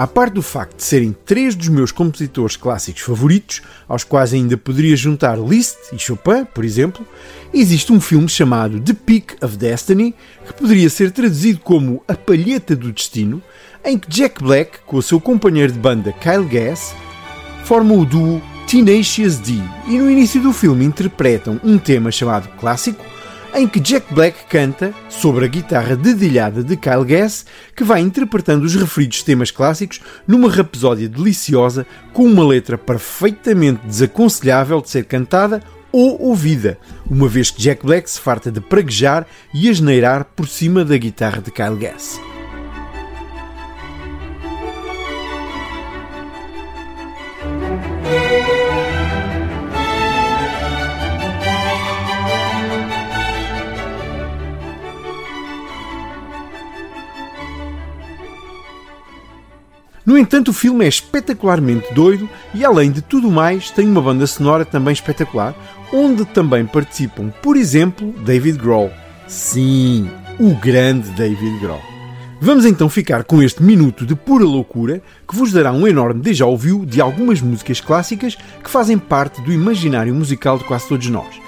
À 0.00 0.06
parte 0.06 0.32
do 0.32 0.40
facto 0.40 0.78
de 0.78 0.82
serem 0.82 1.14
três 1.26 1.54
dos 1.54 1.68
meus 1.68 1.92
compositores 1.92 2.56
clássicos 2.56 3.02
favoritos, 3.02 3.60
aos 3.86 4.02
quais 4.02 4.32
ainda 4.32 4.56
poderia 4.56 4.96
juntar 4.96 5.38
Liszt 5.38 5.76
e 5.92 5.98
Chopin, 5.98 6.46
por 6.54 6.64
exemplo, 6.64 7.06
existe 7.52 7.92
um 7.92 8.00
filme 8.00 8.26
chamado 8.26 8.80
The 8.80 8.94
Peak 8.94 9.36
of 9.44 9.58
Destiny, 9.58 10.14
que 10.46 10.54
poderia 10.54 10.88
ser 10.88 11.10
traduzido 11.10 11.60
como 11.60 12.02
A 12.08 12.14
Palheta 12.14 12.74
do 12.74 12.90
Destino, 12.90 13.42
em 13.84 13.98
que 13.98 14.08
Jack 14.08 14.42
Black, 14.42 14.78
com 14.86 14.96
o 14.96 15.02
seu 15.02 15.20
companheiro 15.20 15.70
de 15.70 15.78
banda 15.78 16.14
Kyle 16.14 16.46
Gass, 16.46 16.94
formam 17.64 17.98
o 17.98 18.06
duo 18.06 18.40
Tenacious 18.66 19.36
D. 19.36 19.52
E 19.86 19.98
no 19.98 20.10
início 20.10 20.40
do 20.40 20.54
filme 20.54 20.82
interpretam 20.82 21.60
um 21.62 21.76
tema 21.76 22.10
chamado 22.10 22.48
Clássico, 22.58 23.04
em 23.54 23.66
que 23.66 23.80
Jack 23.80 24.12
Black 24.14 24.44
canta 24.48 24.92
sobre 25.08 25.44
a 25.44 25.48
guitarra 25.48 25.96
dedilhada 25.96 26.62
de 26.62 26.76
Kyle 26.76 27.04
Gass, 27.04 27.44
que 27.74 27.84
vai 27.84 28.00
interpretando 28.00 28.64
os 28.64 28.74
referidos 28.74 29.22
temas 29.22 29.50
clássicos 29.50 30.00
numa 30.26 30.50
rapsódia 30.50 31.08
deliciosa 31.08 31.86
com 32.12 32.24
uma 32.24 32.46
letra 32.46 32.78
perfeitamente 32.78 33.86
desaconselhável 33.86 34.80
de 34.80 34.90
ser 34.90 35.04
cantada 35.04 35.62
ou 35.92 36.20
ouvida, 36.22 36.78
uma 37.08 37.28
vez 37.28 37.50
que 37.50 37.60
Jack 37.60 37.84
Black 37.84 38.08
se 38.08 38.20
farta 38.20 38.50
de 38.50 38.60
praguejar 38.60 39.26
e 39.52 39.68
asneirar 39.68 40.24
por 40.36 40.46
cima 40.46 40.84
da 40.84 40.96
guitarra 40.96 41.40
de 41.40 41.50
Kyle 41.50 41.76
Gass. 41.76 42.20
No 60.10 60.18
entanto, 60.18 60.48
o 60.48 60.52
filme 60.52 60.84
é 60.84 60.88
espetacularmente 60.88 61.94
doido 61.94 62.28
e, 62.52 62.64
além 62.64 62.90
de 62.90 63.00
tudo 63.00 63.30
mais, 63.30 63.70
tem 63.70 63.86
uma 63.86 64.02
banda 64.02 64.26
sonora 64.26 64.64
também 64.64 64.92
espetacular, 64.92 65.54
onde 65.92 66.24
também 66.24 66.66
participam, 66.66 67.32
por 67.40 67.56
exemplo, 67.56 68.12
David 68.24 68.58
Grohl. 68.58 68.90
Sim, 69.28 70.10
o 70.36 70.52
grande 70.56 71.10
David 71.10 71.60
Grohl. 71.60 71.80
Vamos 72.40 72.64
então 72.64 72.88
ficar 72.88 73.22
com 73.22 73.40
este 73.40 73.62
minuto 73.62 74.04
de 74.04 74.16
pura 74.16 74.42
loucura 74.42 75.00
que 75.28 75.36
vos 75.36 75.52
dará 75.52 75.70
um 75.70 75.86
enorme 75.86 76.20
déjà 76.20 76.44
vu 76.44 76.84
de 76.84 77.00
algumas 77.00 77.40
músicas 77.40 77.80
clássicas 77.80 78.36
que 78.64 78.68
fazem 78.68 78.98
parte 78.98 79.40
do 79.42 79.52
imaginário 79.52 80.12
musical 80.12 80.58
de 80.58 80.64
quase 80.64 80.88
todos 80.88 81.08
nós. 81.08 81.40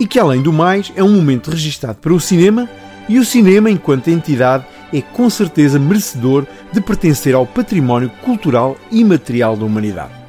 E 0.00 0.04
que, 0.04 0.18
além 0.18 0.42
do 0.42 0.52
mais, 0.52 0.92
é 0.96 1.04
um 1.04 1.12
momento 1.12 1.52
registado 1.52 1.98
para 1.98 2.12
o 2.12 2.18
cinema 2.18 2.68
e 3.08 3.20
o 3.20 3.24
cinema, 3.24 3.70
enquanto 3.70 4.08
entidade, 4.08 4.64
é 4.92 5.00
com 5.00 5.28
certeza 5.28 5.78
merecedor 5.78 6.46
de 6.72 6.80
pertencer 6.80 7.34
ao 7.34 7.46
património 7.46 8.10
cultural 8.22 8.76
e 8.90 9.04
material 9.04 9.56
da 9.56 9.64
humanidade. 9.64 10.20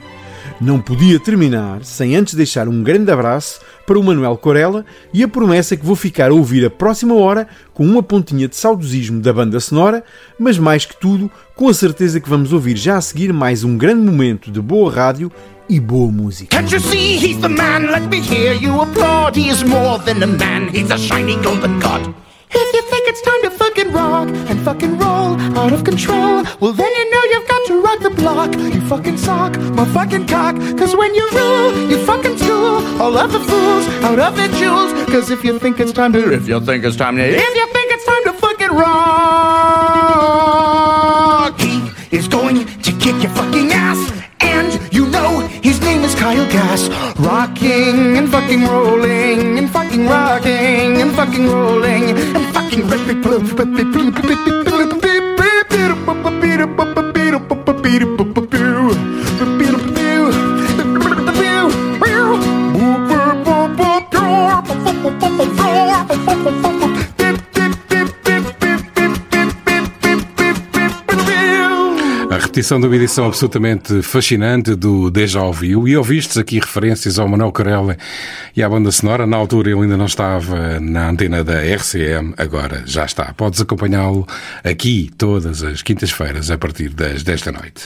Não 0.61 0.79
podia 0.79 1.19
terminar 1.19 1.83
sem 1.83 2.15
antes 2.15 2.35
deixar 2.35 2.67
um 2.67 2.83
grande 2.83 3.11
abraço 3.11 3.59
para 3.87 3.97
o 3.97 4.03
Manuel 4.03 4.37
Corella 4.37 4.85
e 5.11 5.23
a 5.23 5.27
promessa 5.27 5.75
que 5.75 5.83
vou 5.83 5.95
ficar 5.95 6.29
a 6.29 6.33
ouvir 6.35 6.63
a 6.63 6.69
próxima 6.69 7.15
hora 7.15 7.47
com 7.73 7.83
uma 7.83 8.03
pontinha 8.03 8.47
de 8.47 8.55
saudosismo 8.55 9.19
da 9.19 9.33
banda 9.33 9.59
sonora, 9.59 10.03
mas 10.37 10.59
mais 10.59 10.85
que 10.85 10.95
tudo, 10.95 11.31
com 11.55 11.67
a 11.67 11.73
certeza 11.73 12.19
que 12.19 12.29
vamos 12.29 12.53
ouvir 12.53 12.77
já 12.77 12.97
a 12.97 13.01
seguir 13.01 13.33
mais 13.33 13.63
um 13.63 13.75
grande 13.75 14.05
momento 14.05 14.51
de 14.51 14.61
boa 14.61 14.93
rádio 14.93 15.31
e 15.67 15.79
boa 15.79 16.11
música. 16.11 16.55
Can't 16.55 16.71
you 16.71 16.79
see 16.79 17.17
he's 17.17 17.41
the 17.41 17.49
man? 17.49 17.91
Let 17.91 18.07
me 18.09 18.19
hear 18.19 18.53
you 18.53 18.79
applaud. 18.81 19.39
He 19.39 19.49
is 19.49 19.63
more 19.63 19.97
than 20.03 20.21
a 20.21 20.27
man, 20.27 20.69
he's 20.71 20.91
a 20.91 20.97
shiny 20.97 21.37
golden 21.41 21.79
god. 21.79 22.13
If 22.53 22.73
you 22.73 22.81
think 22.91 23.07
it's 23.07 23.21
time 23.21 23.41
to 23.43 23.51
fucking 23.51 23.91
rock 23.91 24.27
and 24.49 24.59
fucking 24.61 24.97
roll 24.97 25.39
out 25.57 25.73
of 25.73 25.83
control, 25.83 26.43
well 26.59 26.73
then 26.73 26.91
you 26.91 27.09
know 27.11 27.23
you've 27.31 27.47
got 27.47 27.65
to 27.67 27.81
rock 27.81 27.99
the 28.01 28.09
block. 28.09 28.53
You 28.55 28.81
fucking 28.87 29.17
sock, 29.17 29.57
my 29.57 29.85
fucking 29.85 30.27
cock. 30.27 30.55
Cause 30.77 30.95
when 30.95 31.13
you 31.15 31.27
rule, 31.31 31.89
you 31.89 31.97
fucking 32.05 32.37
school 32.37 33.01
all 33.01 33.17
of 33.17 33.31
the 33.31 33.39
fools 33.39 33.87
out 34.03 34.19
of 34.19 34.35
their 34.35 34.49
jewels. 34.59 34.91
Cause 35.09 35.31
if 35.31 35.43
you 35.43 35.57
think 35.59 35.79
it's 35.79 35.91
time 35.93 36.13
to, 36.13 36.31
if 36.33 36.47
you 36.47 36.59
think 36.59 36.83
it's 36.83 36.97
time 36.97 37.15
to, 37.17 37.23
if 37.23 37.55
you 37.55 37.67
think 37.73 37.91
it's 37.91 38.05
time 38.05 38.23
to 38.25 38.33
fucking 38.33 38.71
rock, 38.77 40.11
he 41.59 41.91
is 42.15 42.27
going 42.27 42.65
to 42.65 42.91
kick 42.99 43.23
your 43.23 43.31
fucking 43.31 43.71
ass. 43.71 44.20
His 45.61 45.79
name 45.81 46.03
is 46.03 46.15
Kyle 46.15 46.45
Gass. 46.51 46.89
Rocking 47.19 48.17
and 48.17 48.29
fucking 48.29 48.63
rolling 48.65 49.57
and 49.59 49.69
fucking 49.69 50.07
rocking 50.07 51.01
and 51.01 51.11
fucking 51.15 51.47
rolling 51.47 52.03
and 52.09 52.53
fucking 52.55 52.61
A 66.43 66.80
repetição 72.41 72.79
de 72.79 72.87
uma 72.87 72.95
edição 72.95 73.27
absolutamente 73.27 74.01
fascinante 74.01 74.73
do 74.73 75.11
Deja 75.11 75.43
Ouviu 75.43 75.87
e 75.87 75.95
ouvistes 75.95 76.37
aqui 76.37 76.59
referências 76.59 77.19
ao 77.19 77.27
Manuel 77.27 77.51
Carella 77.51 77.95
e 78.55 78.63
à 78.63 78.67
banda 78.67 78.91
sonora. 78.91 79.27
Na 79.27 79.37
altura 79.37 79.69
ele 79.69 79.81
ainda 79.81 79.95
não 79.95 80.07
estava 80.07 80.79
na 80.79 81.09
antena 81.09 81.43
da 81.43 81.61
RCM, 81.61 82.33
agora 82.37 82.83
já 82.85 83.05
está. 83.05 83.31
Podes 83.33 83.61
acompanhá-lo 83.61 84.25
aqui 84.63 85.11
todas 85.17 85.63
as 85.63 85.81
quintas-feiras 85.81 86.49
a 86.49 86.57
partir 86.57 86.89
das 86.89 87.23
10 87.23 87.41
da 87.43 87.51
noite. 87.51 87.85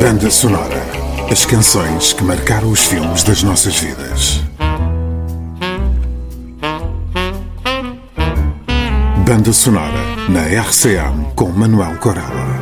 Banda 0.00 0.30
Sonora. 0.30 0.79
As 1.30 1.46
canções 1.46 2.12
que 2.12 2.24
marcaram 2.24 2.72
os 2.72 2.86
filmes 2.86 3.22
das 3.22 3.44
nossas 3.44 3.78
vidas. 3.78 4.42
Banda 9.24 9.52
Sonora 9.52 10.00
na 10.28 10.42
RCM 10.60 11.32
com 11.36 11.50
Manuel 11.50 11.96
Corella. 11.98 12.58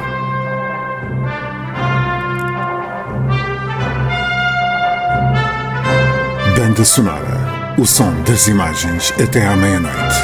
Banda 6.54 6.84
Sonora. 6.84 7.74
O 7.78 7.86
som 7.86 8.22
das 8.24 8.48
imagens 8.48 9.14
até 9.18 9.46
à 9.46 9.56
meia-noite. 9.56 10.16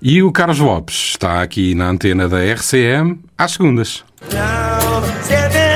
E 0.00 0.22
o 0.22 0.32
Carlos 0.32 0.60
Lopes 0.60 1.10
está 1.10 1.42
aqui 1.42 1.74
na 1.74 1.90
antena 1.90 2.26
da 2.26 2.38
RCM 2.38 3.20
às 3.36 3.52
segundas. 3.52 4.02
Standing 5.24 5.73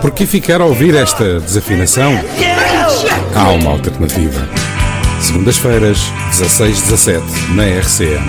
Por 0.00 0.12
que 0.12 0.24
ficar 0.24 0.60
a 0.60 0.64
ouvir 0.64 0.94
esta 0.94 1.40
desafinação? 1.40 2.12
Há 3.34 3.50
uma 3.50 3.72
alternativa. 3.72 4.48
Segundas-feiras, 5.20 5.98
16-17, 6.30 7.22
na 7.54 7.64
RCM. 7.64 8.24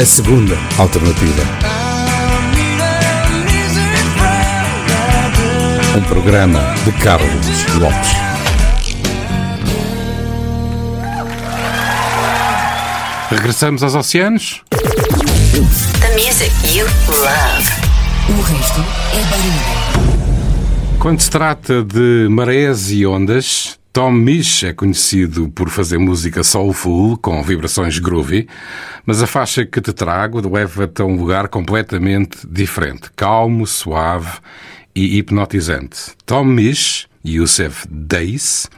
A 0.00 0.04
segunda 0.04 0.56
alternativa. 0.78 1.42
Um 5.98 6.02
programa 6.02 6.60
de 6.84 6.92
Carlos 7.02 7.66
Lopes. 7.74 8.29
Regressamos 13.30 13.84
aos 13.84 13.94
oceanos. 13.94 14.60
The 14.72 16.14
music 16.14 16.50
you 16.76 16.84
love. 17.06 17.70
O 18.28 18.42
resto 18.42 18.80
é 19.14 19.22
barulho. 19.30 20.98
Quando 20.98 21.20
se 21.20 21.30
trata 21.30 21.84
de 21.84 22.26
marés 22.28 22.90
e 22.90 23.06
ondas, 23.06 23.78
Tom 23.92 24.10
Misch 24.10 24.64
é 24.64 24.72
conhecido 24.72 25.48
por 25.48 25.70
fazer 25.70 25.96
música 25.98 26.42
soulful 26.42 27.16
com 27.18 27.40
vibrações 27.44 28.00
groovy, 28.00 28.48
mas 29.06 29.22
a 29.22 29.28
faixa 29.28 29.64
que 29.64 29.80
te 29.80 29.92
trago 29.92 30.40
leva-te 30.52 31.00
a 31.00 31.04
um 31.04 31.14
lugar 31.14 31.46
completamente 31.46 32.38
diferente, 32.50 33.12
calmo, 33.14 33.64
suave 33.64 34.38
e 34.92 35.18
hipnotizante. 35.18 36.00
Tom 36.26 36.46
Misch, 36.46 37.06
Youssef 37.24 37.86
Days, 37.88 38.68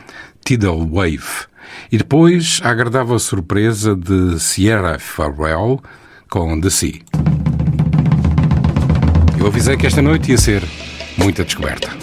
Tidal 0.45 0.87
Wave. 0.91 1.52
E 1.91 1.99
depois 1.99 2.61
a 2.63 2.71
agradável 2.71 3.19
surpresa 3.19 3.95
de 3.95 4.39
Sierra 4.39 4.99
Farrell 4.99 5.81
com 6.29 6.61
The 6.61 6.71
Sea. 6.71 7.01
Eu 9.39 9.47
avisei 9.47 9.77
que 9.77 9.87
esta 9.87 10.01
noite 10.01 10.31
ia 10.31 10.39
ser 10.39 10.63
muita 11.19 11.45
descoberta. 11.45 12.02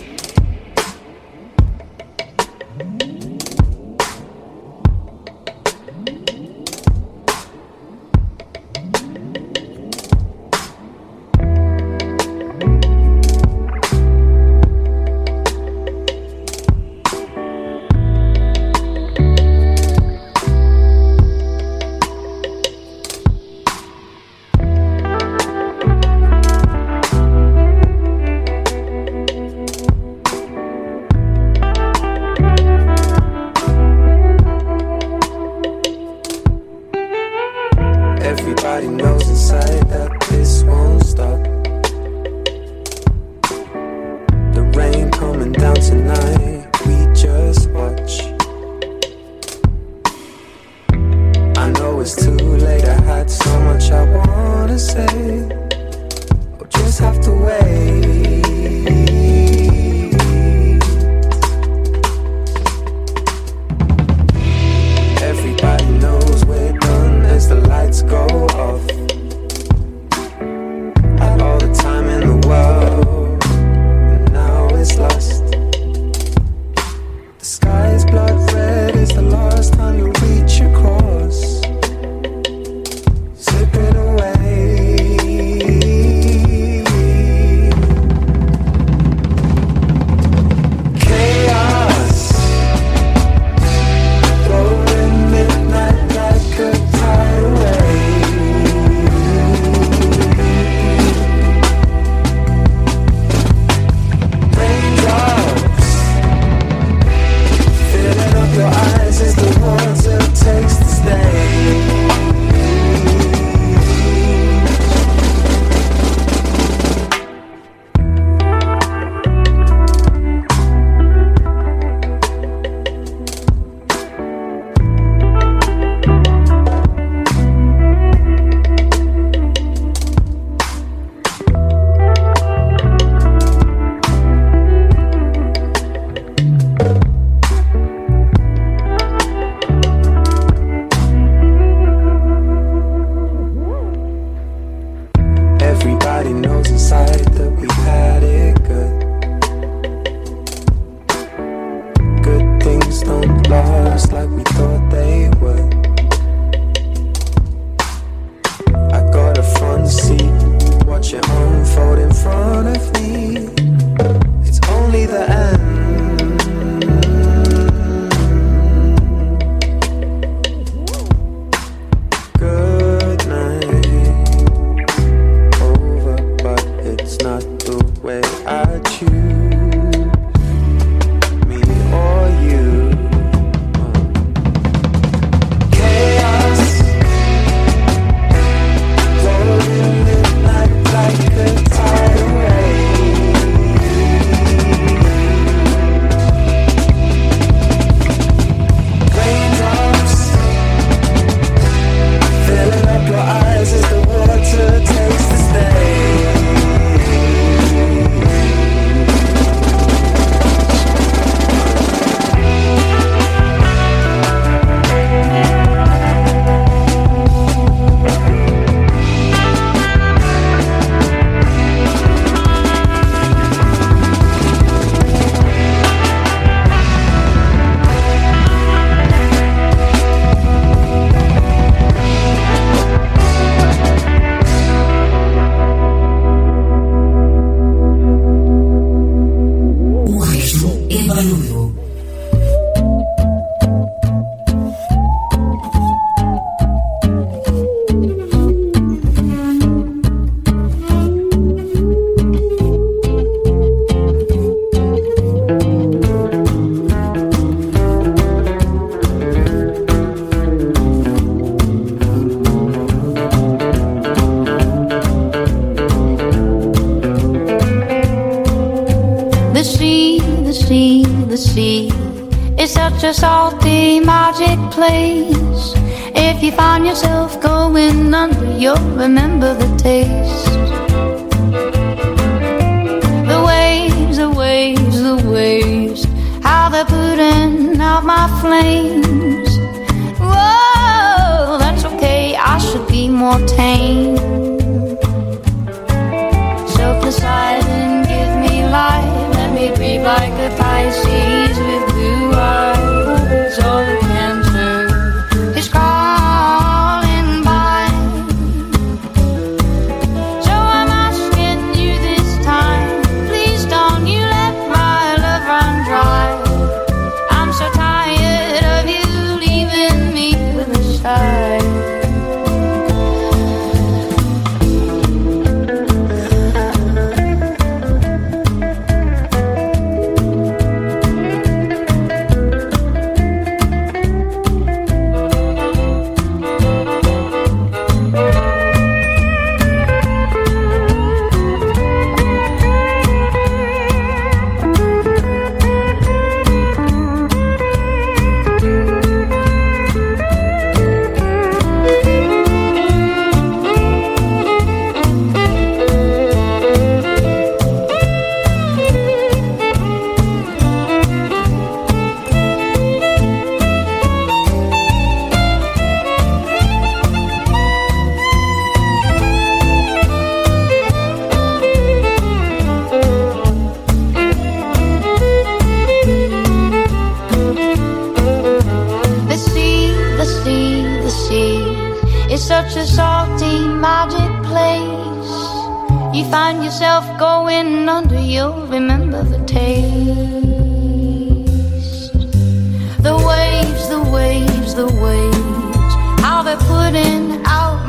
The 394.80 394.86
waves, 394.86 395.93
how 396.23 396.41
they're 396.41 396.55
putting 396.55 397.41
out 397.43 397.88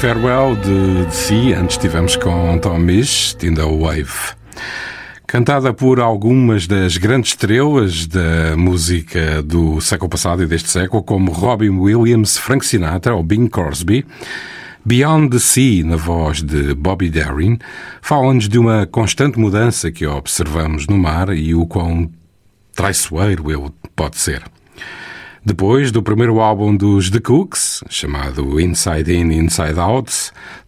Farewell 0.00 0.54
de, 0.54 1.06
de 1.06 1.16
Si, 1.16 1.52
antes 1.52 1.76
tivemos 1.76 2.14
com 2.14 2.56
Tom 2.60 2.78
Misch, 2.78 3.36
In 3.42 3.54
the 3.54 3.64
Wave. 3.64 4.36
Cantada 5.26 5.74
por 5.74 5.98
algumas 5.98 6.68
das 6.68 6.96
grandes 6.96 7.30
estrelas 7.32 8.06
da 8.06 8.56
música 8.56 9.42
do 9.42 9.80
século 9.80 10.08
passado 10.08 10.44
e 10.44 10.46
deste 10.46 10.70
século, 10.70 11.02
como 11.02 11.32
Robin 11.32 11.70
Williams, 11.70 12.38
Frank 12.38 12.64
Sinatra 12.64 13.12
ou 13.12 13.24
Bing 13.24 13.48
Crosby, 13.48 14.06
Beyond 14.84 15.30
the 15.30 15.40
Sea, 15.40 15.84
na 15.84 15.96
voz 15.96 16.44
de 16.44 16.74
Bobby 16.74 17.10
Darin, 17.10 17.58
fala-nos 18.00 18.48
de 18.48 18.56
uma 18.56 18.86
constante 18.86 19.36
mudança 19.36 19.90
que 19.90 20.06
observamos 20.06 20.86
no 20.86 20.96
mar 20.96 21.30
e 21.30 21.56
o 21.56 21.66
quão 21.66 22.08
traiçoeiro 22.72 23.50
ele 23.50 23.72
pode 23.96 24.16
ser. 24.16 24.44
Depois 25.44 25.92
do 25.92 26.02
primeiro 26.02 26.40
álbum 26.40 26.76
dos 26.76 27.10
The 27.10 27.20
Cooks, 27.20 27.82
chamado 27.88 28.60
Inside 28.60 29.14
In, 29.14 29.32
Inside 29.32 29.78
Out, 29.78 30.12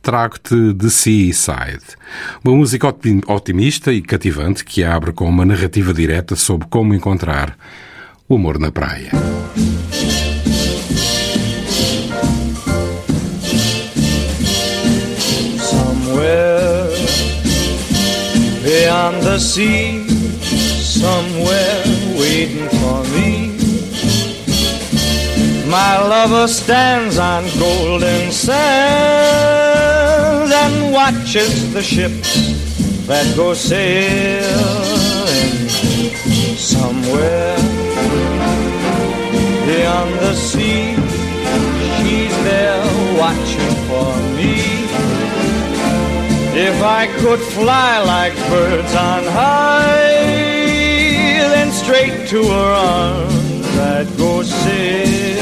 trago-te 0.01 0.75
The 0.75 0.89
Seaside. 0.89 1.97
Uma 2.45 2.57
música 2.57 2.95
otimista 3.27 3.93
e 3.93 4.01
cativante 4.01 4.64
que 4.64 4.85
abre 4.85 5.12
com 5.12 5.29
uma 5.29 5.45
narrativa 5.45 5.93
direta 5.93 6.37
sobre 6.37 6.68
como 6.68 6.95
encontrar 6.95 7.57
o 8.29 8.37
amor 8.37 8.59
na 8.59 8.71
praia. 8.71 9.11
Somewhere 15.59 16.91
beyond 18.62 19.23
the 19.25 19.39
sea, 19.39 20.07
somewhere 20.81 21.83
waiting 22.16 22.68
for 22.79 23.05
me. 23.09 23.39
My 25.71 25.99
lover 26.05 26.49
stands 26.49 27.16
on 27.16 27.45
golden 27.57 28.33
sands 28.33 28.61
and 30.53 30.93
watches 30.93 31.73
the 31.73 31.81
ships 31.81 33.07
that 33.07 33.37
go 33.37 33.55
sailing 33.55 34.49
somewhere 36.59 37.57
beyond 39.64 40.12
the 40.18 40.35
sea. 40.35 40.97
She's 41.99 42.37
there 42.43 42.85
watching 43.16 43.77
for 43.87 44.12
me. 44.35 44.57
If 46.68 46.83
I 46.83 47.07
could 47.21 47.39
fly 47.39 48.03
like 48.03 48.35
birds 48.49 48.95
on 48.97 49.23
high, 49.23 50.18
then 51.55 51.71
straight 51.71 52.27
to 52.31 52.43
her 52.43 52.73
arms 52.73 53.39
I'd 53.81 54.09
go 54.18 54.43
sailing. 54.43 55.41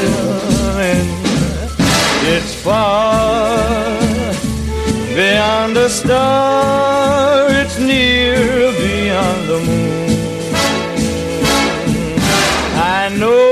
It's 2.34 2.54
far 2.62 3.98
beyond 5.16 5.76
a 5.76 5.88
star, 5.88 7.48
it's 7.50 7.78
near 7.80 8.70
beyond 8.82 9.40
the 9.50 9.58
moon. 9.66 10.18
I 13.00 13.08
know 13.20 13.48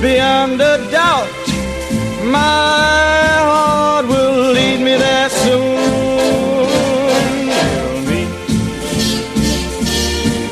beyond 0.00 0.60
a 0.60 0.76
doubt 0.92 1.28
my 2.24 3.40
heart 3.48 4.06
will 4.06 4.52
lead 4.52 4.80
me 4.80 4.96
there 4.96 5.30
soon. 5.30 5.76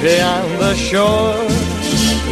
Beyond 0.02 0.50
the 0.62 0.74
shore. 0.74 1.45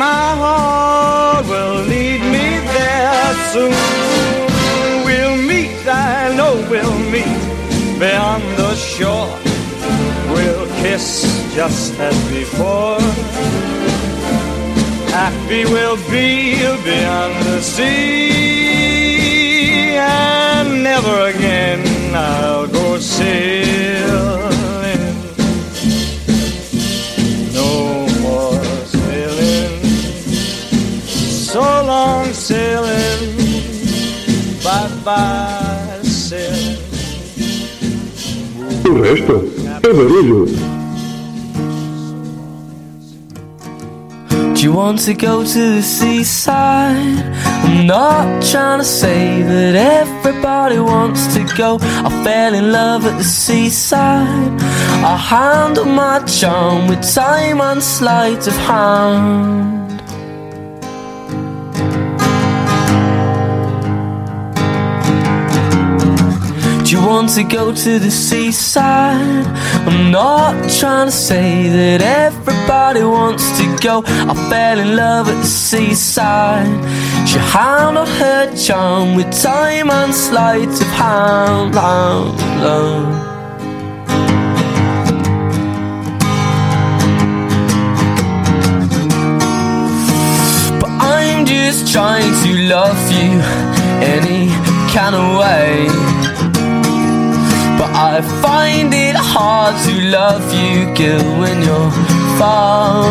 My 0.00 0.34
heart 0.42 1.44
will 1.46 1.82
lead 1.92 2.22
me 2.34 2.48
there 2.76 3.34
soon. 3.52 3.74
We'll 5.04 5.36
meet, 5.50 5.86
I 5.86 6.34
know 6.38 6.54
we'll 6.70 7.00
meet 7.14 7.40
beyond 7.98 8.44
the 8.56 8.74
shore. 8.76 9.36
We'll 10.32 10.66
kiss 10.82 11.06
just 11.54 11.92
as 12.00 12.16
before. 12.30 13.02
Happy 15.20 15.62
we'll 15.66 16.00
be 16.08 16.56
beyond 16.88 17.34
the 17.48 17.60
sea, 17.60 18.78
and 19.98 20.82
never 20.82 21.16
again 21.34 21.82
I'll 22.14 22.66
go 22.66 22.98
sailing. 22.98 24.59
Sailing. 32.50 33.36
Bye 34.64 34.88
bye 35.04 36.02
sailing. 36.02 36.78
O 38.88 39.00
resto 39.00 39.34
é 39.82 39.92
barulho. 39.92 40.46
Do 44.54 44.66
you 44.66 44.72
want 44.74 44.98
to 45.06 45.14
go 45.14 45.42
to 45.42 45.62
the 45.76 45.82
seaside? 45.82 47.24
I'm 47.64 47.86
not 47.86 48.42
trying 48.50 48.80
to 48.80 48.84
say 48.84 49.42
that 49.42 49.74
everybody 50.02 50.78
wants 50.78 51.32
to 51.34 51.44
go. 51.56 51.78
I 51.80 52.10
fell 52.24 52.52
in 52.54 52.70
love 52.70 53.06
at 53.06 53.16
the 53.16 53.24
seaside. 53.24 54.60
I 55.02 55.16
handle 55.16 55.86
my 55.86 56.18
charm 56.26 56.88
with 56.88 57.02
time 57.14 57.60
and 57.60 57.82
sleight 57.82 58.46
of 58.46 58.56
hand. 58.68 59.79
You 66.90 67.00
want 67.06 67.28
to 67.36 67.44
go 67.44 67.72
to 67.72 67.98
the 68.00 68.10
seaside? 68.10 69.46
I'm 69.86 70.10
not 70.10 70.68
trying 70.68 71.06
to 71.06 71.12
say 71.12 71.68
that 71.68 72.02
everybody 72.02 73.04
wants 73.04 73.56
to 73.60 73.78
go. 73.80 74.02
I 74.04 74.34
fell 74.50 74.80
in 74.80 74.96
love 74.96 75.28
at 75.28 75.40
the 75.40 75.46
seaside. 75.46 76.66
She 77.28 77.38
handled 77.38 78.08
her 78.08 78.56
charm 78.56 79.14
with 79.14 79.30
time 79.40 79.88
and 79.88 80.12
sleight 80.12 80.68
of 80.68 80.90
hand. 80.98 81.76
Love. 81.76 83.06
But 90.80 90.90
I'm 90.90 91.46
just 91.46 91.92
trying 91.92 92.34
to 92.42 92.50
love 92.66 92.98
you 93.12 93.40
any 94.02 94.48
kind 94.92 95.14
of 95.14 95.38
way. 95.38 96.09
I 98.20 98.22
find 98.42 98.92
it 98.92 99.16
hard 99.16 99.74
to 99.86 99.92
love 100.10 100.52
you, 100.52 100.94
girl, 100.94 101.24
when 101.40 101.62
you're 101.62 101.90
far 102.38 103.08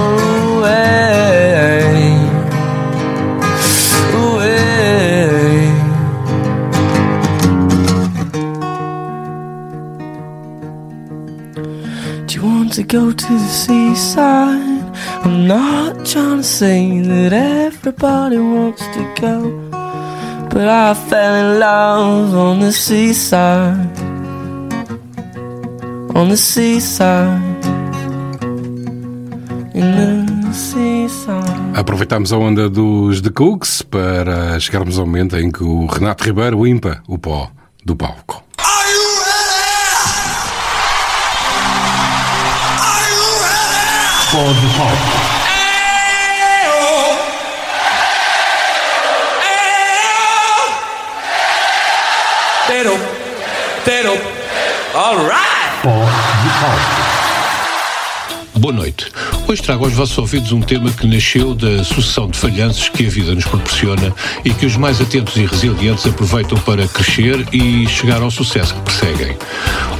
away. 0.54 1.90
Away. 4.22 5.74
Do 12.28 12.32
you 12.36 12.44
want 12.44 12.74
to 12.74 12.84
go 12.84 13.12
to 13.12 13.34
the 13.34 13.50
seaside? 13.64 14.84
I'm 15.26 15.48
not 15.48 16.06
trying 16.06 16.38
to 16.38 16.44
say 16.44 17.02
that 17.02 17.34
everybody 17.34 18.38
wants 18.38 18.84
to 18.96 19.16
go. 19.20 19.36
But 20.52 20.68
I 20.68 20.94
fell 20.94 21.34
in 21.34 21.60
love 21.60 22.36
on 22.36 22.60
the 22.60 22.72
seaside. 22.72 23.99
On 26.16 26.28
the 26.28 26.36
seaside. 26.36 27.40
In 29.74 29.94
the 29.94 30.54
seaside. 30.54 31.78
Aproveitamos 31.78 32.34
a 32.34 32.38
onda 32.38 32.70
dos 32.70 33.22
The 33.22 33.30
Cooks 33.30 33.84
para 33.84 34.60
chegarmos 34.60 34.98
ao 34.98 35.06
momento 35.06 35.38
em 35.38 35.52
que 35.52 35.64
o 35.64 35.86
Renato 35.86 36.24
Ribeiro 36.24 36.64
limpa 36.64 37.02
o 37.08 37.18
pó 37.18 37.52
do 37.86 37.96
palco. 37.96 38.44
Pó 44.32 44.38
do 44.38 44.70
palco. 44.78 45.40
Tero, 52.68 53.00
Tero, 53.84 54.14
alright! 54.94 55.49
Pó 55.82 55.92
do 55.92 56.50
palco. 56.60 58.60
Boa 58.60 58.74
noite. 58.74 59.10
Hoje 59.50 59.64
trago 59.64 59.84
aos 59.84 59.96
vossos 59.96 60.16
ouvidos 60.16 60.52
um 60.52 60.62
tema 60.62 60.92
que 60.92 61.08
nasceu 61.08 61.56
da 61.56 61.84
sucessão 61.84 62.28
de 62.28 62.38
falhanços 62.38 62.88
que 62.88 63.08
a 63.08 63.10
vida 63.10 63.34
nos 63.34 63.46
proporciona 63.46 64.14
e 64.46 64.52
que 64.52 64.68
os 64.68 64.78
mais 64.78 65.02
atentos 65.02 65.36
e 65.38 65.46
resilientes 65.48 66.06
aproveitam 66.06 66.56
para 66.60 66.88
crescer 66.88 67.48
e 67.52 67.88
chegar 67.88 68.22
ao 68.22 68.30
sucesso 68.30 68.76
que 68.76 68.82
perseguem. 68.82 69.36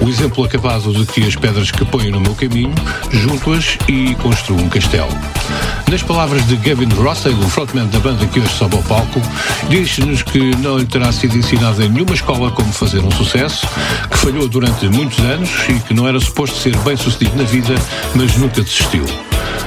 O 0.02 0.08
exemplo 0.08 0.44
acabado 0.44 0.94
de 0.94 1.04
que 1.12 1.26
as 1.26 1.36
pedras 1.36 1.72
que 1.72 1.84
ponho 1.84 2.12
no 2.12 2.22
meu 2.22 2.36
caminho, 2.36 2.76
junto-as 3.12 3.76
e 3.88 4.14
construo 4.22 4.60
um 4.60 4.70
castelo. 4.70 5.10
Nas 5.90 6.04
palavras 6.04 6.46
de 6.46 6.56
Gavin 6.58 6.94
Rossdale, 6.94 7.34
o 7.44 7.50
frontman 7.50 7.88
da 7.88 7.98
banda 7.98 8.28
que 8.28 8.40
hoje 8.40 8.54
sobe 8.54 8.76
ao 8.76 8.84
palco, 8.84 9.20
diz-nos 9.68 10.22
que 10.22 10.56
não 10.58 10.78
lhe 10.78 10.86
terá 10.86 11.12
sido 11.12 11.36
ensinado 11.36 11.82
em 11.82 11.90
nenhuma 11.90 12.14
escola 12.14 12.52
como 12.52 12.72
fazer 12.72 13.00
um 13.00 13.10
sucesso, 13.10 13.68
que 14.12 14.18
falhou 14.20 14.48
durante 14.48 14.88
muitos 14.90 15.18
anos 15.18 15.50
e 15.68 15.74
que 15.80 15.94
não 15.96 16.08
era 16.08 16.20
suposto 16.20 16.56
ser 16.56 16.78
bem 16.78 16.96
sucedido 16.96 17.36
na 17.36 17.46
vida, 17.46 17.74
mas 18.14 18.38
nunca 18.38 18.62
desistiu. 18.62 19.04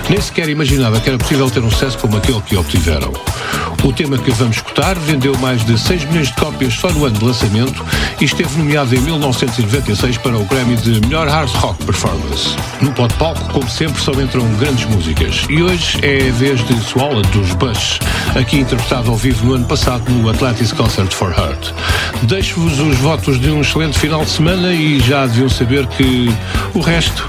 Nem 0.09 0.20
sequer 0.20 0.49
imaginava 0.49 1.01
que 1.01 1.09
era 1.09 1.18
possível 1.18 1.51
ter 1.51 1.61
um 1.61 1.70
sucesso 1.70 1.99
como 1.99 2.16
aquele 2.16 2.41
que 2.43 2.57
obtiveram. 2.57 3.12
O 3.85 3.93
tema 3.93 4.16
que 4.16 4.30
vamos 4.33 4.57
escutar 4.57 4.95
vendeu 4.97 5.37
mais 5.39 5.64
de 5.64 5.76
6 5.76 6.05
milhões 6.05 6.28
de 6.28 6.35
cópias 6.35 6.74
só 6.74 6.91
no 6.91 7.05
ano 7.05 7.18
de 7.18 7.24
lançamento 7.24 7.85
e 8.20 8.24
esteve 8.24 8.57
nomeado 8.57 8.95
em 8.95 9.01
1996 9.01 10.18
para 10.18 10.37
o 10.39 10.45
Grammy 10.45 10.76
de 10.76 11.01
Melhor 11.01 11.26
Hard 11.26 11.51
Rock 11.57 11.85
Performance. 11.85 12.57
No 12.80 12.93
pó 12.93 13.09
de 13.09 13.14
palco, 13.14 13.43
como 13.53 13.68
sempre, 13.68 14.01
só 14.01 14.12
entram 14.12 14.47
grandes 14.55 14.85
músicas. 14.87 15.45
E 15.49 15.62
hoje 15.62 15.99
é 16.03 16.28
a 16.28 16.33
vez 16.33 16.64
de 16.64 16.78
Swallow 16.80 17.22
dos 17.22 17.53
Bush, 17.55 17.99
aqui 18.37 18.61
interpretado 18.61 19.11
ao 19.11 19.16
vivo 19.16 19.47
no 19.47 19.55
ano 19.55 19.64
passado 19.66 20.09
no 20.11 20.28
Atlantis 20.28 20.72
Concert 20.72 21.12
for 21.12 21.33
Heart. 21.33 21.72
Deixo-vos 22.22 22.78
os 22.78 22.97
votos 22.99 23.41
de 23.41 23.51
um 23.51 23.62
excelente 23.62 23.99
final 23.99 24.24
de 24.24 24.30
semana 24.30 24.72
e 24.72 25.01
já 25.01 25.26
deviam 25.26 25.49
saber 25.49 25.87
que 25.89 26.28
o 26.72 26.80
resto, 26.80 27.28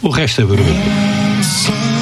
o 0.00 0.10
resto 0.10 0.42
é 0.42 0.44
barulho. 0.44 1.31
Swallow 1.42 2.01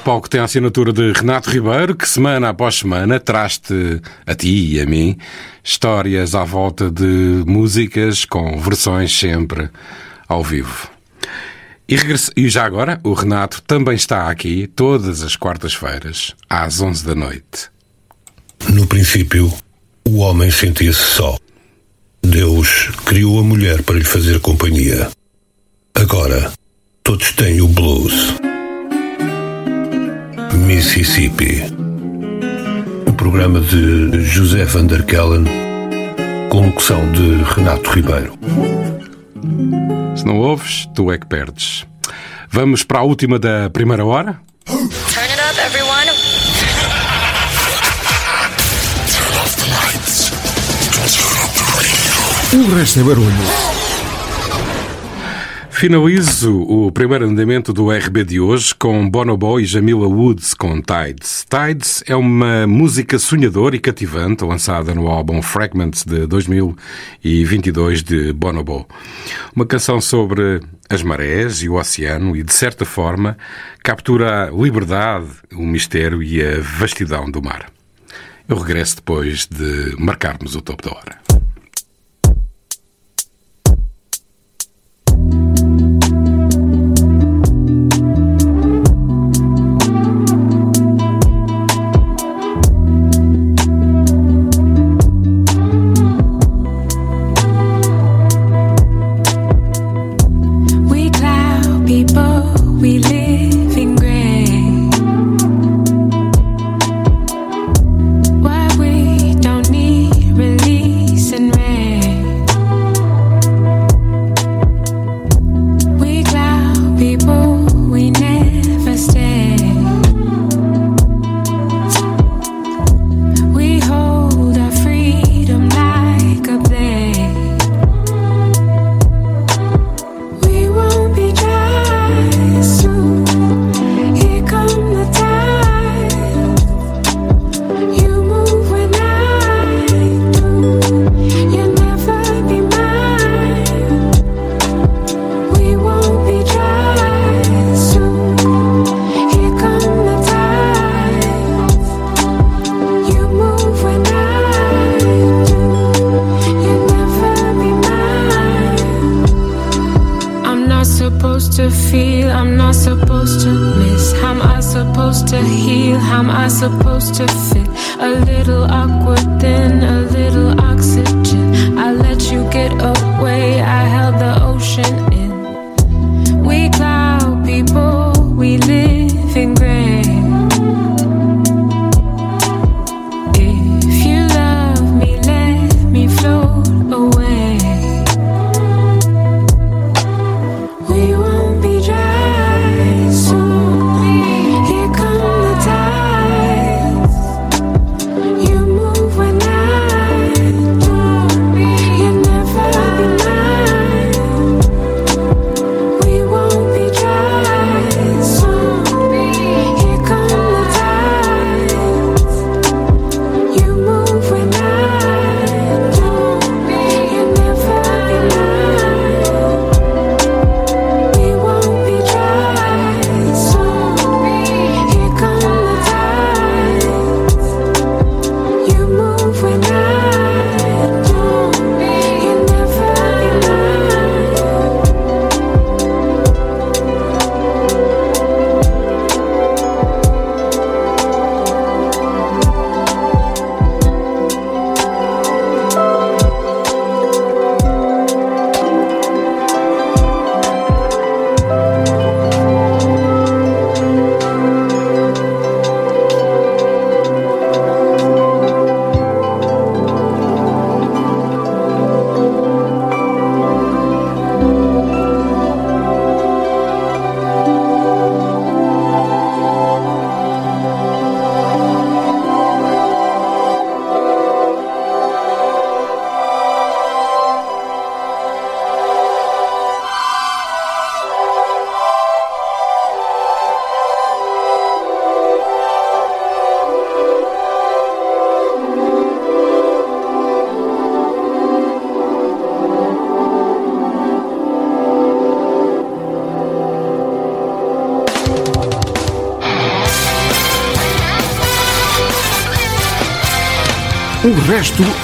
Palco 0.00 0.30
tem 0.30 0.40
a 0.40 0.44
assinatura 0.44 0.92
de 0.92 1.12
Renato 1.12 1.50
Ribeiro, 1.50 1.94
que 1.94 2.08
semana 2.08 2.48
após 2.48 2.76
semana 2.76 3.20
traz-te 3.20 4.00
a 4.26 4.34
ti 4.34 4.74
e 4.74 4.80
a 4.80 4.86
mim 4.86 5.16
histórias 5.62 6.34
à 6.34 6.42
volta 6.42 6.90
de 6.90 7.44
músicas 7.46 8.24
com 8.24 8.58
versões 8.58 9.16
sempre 9.16 9.68
ao 10.26 10.42
vivo. 10.42 10.88
E, 11.88 11.96
e 12.36 12.48
já 12.48 12.64
agora, 12.64 13.00
o 13.04 13.12
Renato 13.12 13.60
também 13.62 13.94
está 13.94 14.30
aqui 14.30 14.66
todas 14.66 15.22
as 15.22 15.36
quartas-feiras, 15.36 16.34
às 16.48 16.80
11 16.80 17.04
da 17.04 17.14
noite. 17.14 17.70
No 18.68 18.86
princípio, 18.86 19.52
o 20.08 20.18
homem 20.18 20.50
sentia-se 20.50 20.98
só. 20.98 21.36
Deus 22.22 22.90
criou 23.04 23.40
a 23.40 23.42
mulher 23.42 23.82
para 23.82 23.96
lhe 23.96 24.04
fazer 24.04 24.40
companhia. 24.40 25.10
Agora, 25.94 26.52
todos 27.02 27.32
têm 27.32 27.60
o 27.60 27.68
blues. 27.68 28.34
Mississippi. 30.60 31.64
o 33.06 33.12
programa 33.12 33.60
de 33.60 34.22
José 34.22 34.64
Van 34.64 34.86
der 34.86 35.04
Kellen, 35.04 35.44
com 36.48 36.66
locução 36.66 37.10
de 37.12 37.42
Renato 37.54 37.90
Ribeiro. 37.90 38.38
Se 40.16 40.24
não 40.24 40.38
ouves, 40.38 40.86
tu 40.94 41.10
é 41.10 41.18
que 41.18 41.26
perdes. 41.26 41.86
Vamos 42.50 42.84
para 42.84 43.00
a 43.00 43.02
última 43.02 43.38
da 43.38 43.70
primeira 43.70 44.04
hora. 44.04 44.40
Turn 44.66 44.80
it 44.80 45.40
up, 45.40 45.58
everyone. 45.60 46.06
Turn 49.06 49.38
off 49.38 49.56
the 49.56 49.66
lights. 49.70 50.30
O 52.52 52.74
resto 52.76 53.00
é 53.00 53.02
barulho. 53.02 53.69
Finalizo 55.80 56.60
o 56.60 56.92
primeiro 56.92 57.24
andamento 57.24 57.72
do 57.72 57.90
RB 57.90 58.22
de 58.22 58.38
hoje 58.38 58.74
com 58.74 59.08
Bonobo 59.08 59.58
e 59.58 59.64
Jamila 59.64 60.06
Woods 60.06 60.52
com 60.52 60.78
Tides. 60.82 61.46
Tides 61.48 62.04
é 62.06 62.14
uma 62.14 62.66
música 62.66 63.18
sonhadora 63.18 63.74
e 63.74 63.78
cativante 63.78 64.44
lançada 64.44 64.94
no 64.94 65.08
álbum 65.08 65.40
Fragments 65.40 66.04
de 66.04 66.26
2022 66.26 68.02
de 68.02 68.30
Bonobo. 68.34 68.86
Uma 69.56 69.64
canção 69.64 70.02
sobre 70.02 70.60
as 70.86 71.02
marés 71.02 71.62
e 71.62 71.68
o 71.70 71.76
oceano 71.76 72.36
e, 72.36 72.42
de 72.42 72.52
certa 72.52 72.84
forma, 72.84 73.38
captura 73.82 74.48
a 74.48 74.50
liberdade, 74.50 75.30
o 75.54 75.62
mistério 75.62 76.22
e 76.22 76.42
a 76.42 76.60
vastidão 76.60 77.30
do 77.30 77.42
mar. 77.42 77.72
Eu 78.46 78.58
regresso 78.58 78.96
depois 78.96 79.46
de 79.46 79.96
marcarmos 79.98 80.54
o 80.54 80.60
topo 80.60 80.82
da 80.82 80.94
hora. 80.94 81.29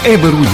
É 0.06 0.16
barulho. 0.16 0.48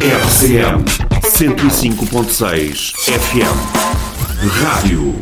RCM 0.00 0.82
105.6 1.20 2.94
FM 3.04 3.58
Rádio 4.62 5.14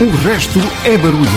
O 0.00 0.10
resto 0.26 0.58
é 0.84 0.98
barulho. 0.98 1.30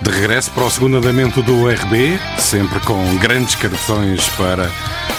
De 0.00 0.10
regresso 0.12 0.52
para 0.52 0.62
o 0.62 0.70
segundo 0.70 0.98
andamento 0.98 1.42
do 1.42 1.68
RB, 1.68 2.20
sempre 2.38 2.78
com 2.80 3.16
grandes 3.16 3.56
canções 3.56 4.28
para 4.36 4.70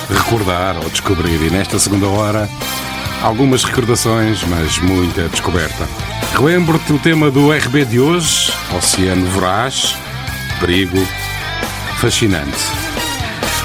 recordar 0.09 0.78
ou 0.78 0.89
descobrir. 0.89 1.41
E 1.41 1.49
nesta 1.49 1.78
segunda 1.78 2.07
hora, 2.07 2.49
algumas 3.22 3.63
recordações, 3.63 4.43
mas 4.43 4.78
muita 4.80 5.28
descoberta. 5.30 5.88
Relembro-te 6.34 6.93
o 6.93 6.99
tema 6.99 7.32
do 7.32 7.51
RB 7.51 7.86
de 7.86 7.99
hoje: 7.99 8.51
Oceano 8.76 9.26
Voraz, 9.28 9.95
Perigo, 10.59 11.05
Fascinante. 11.97 12.57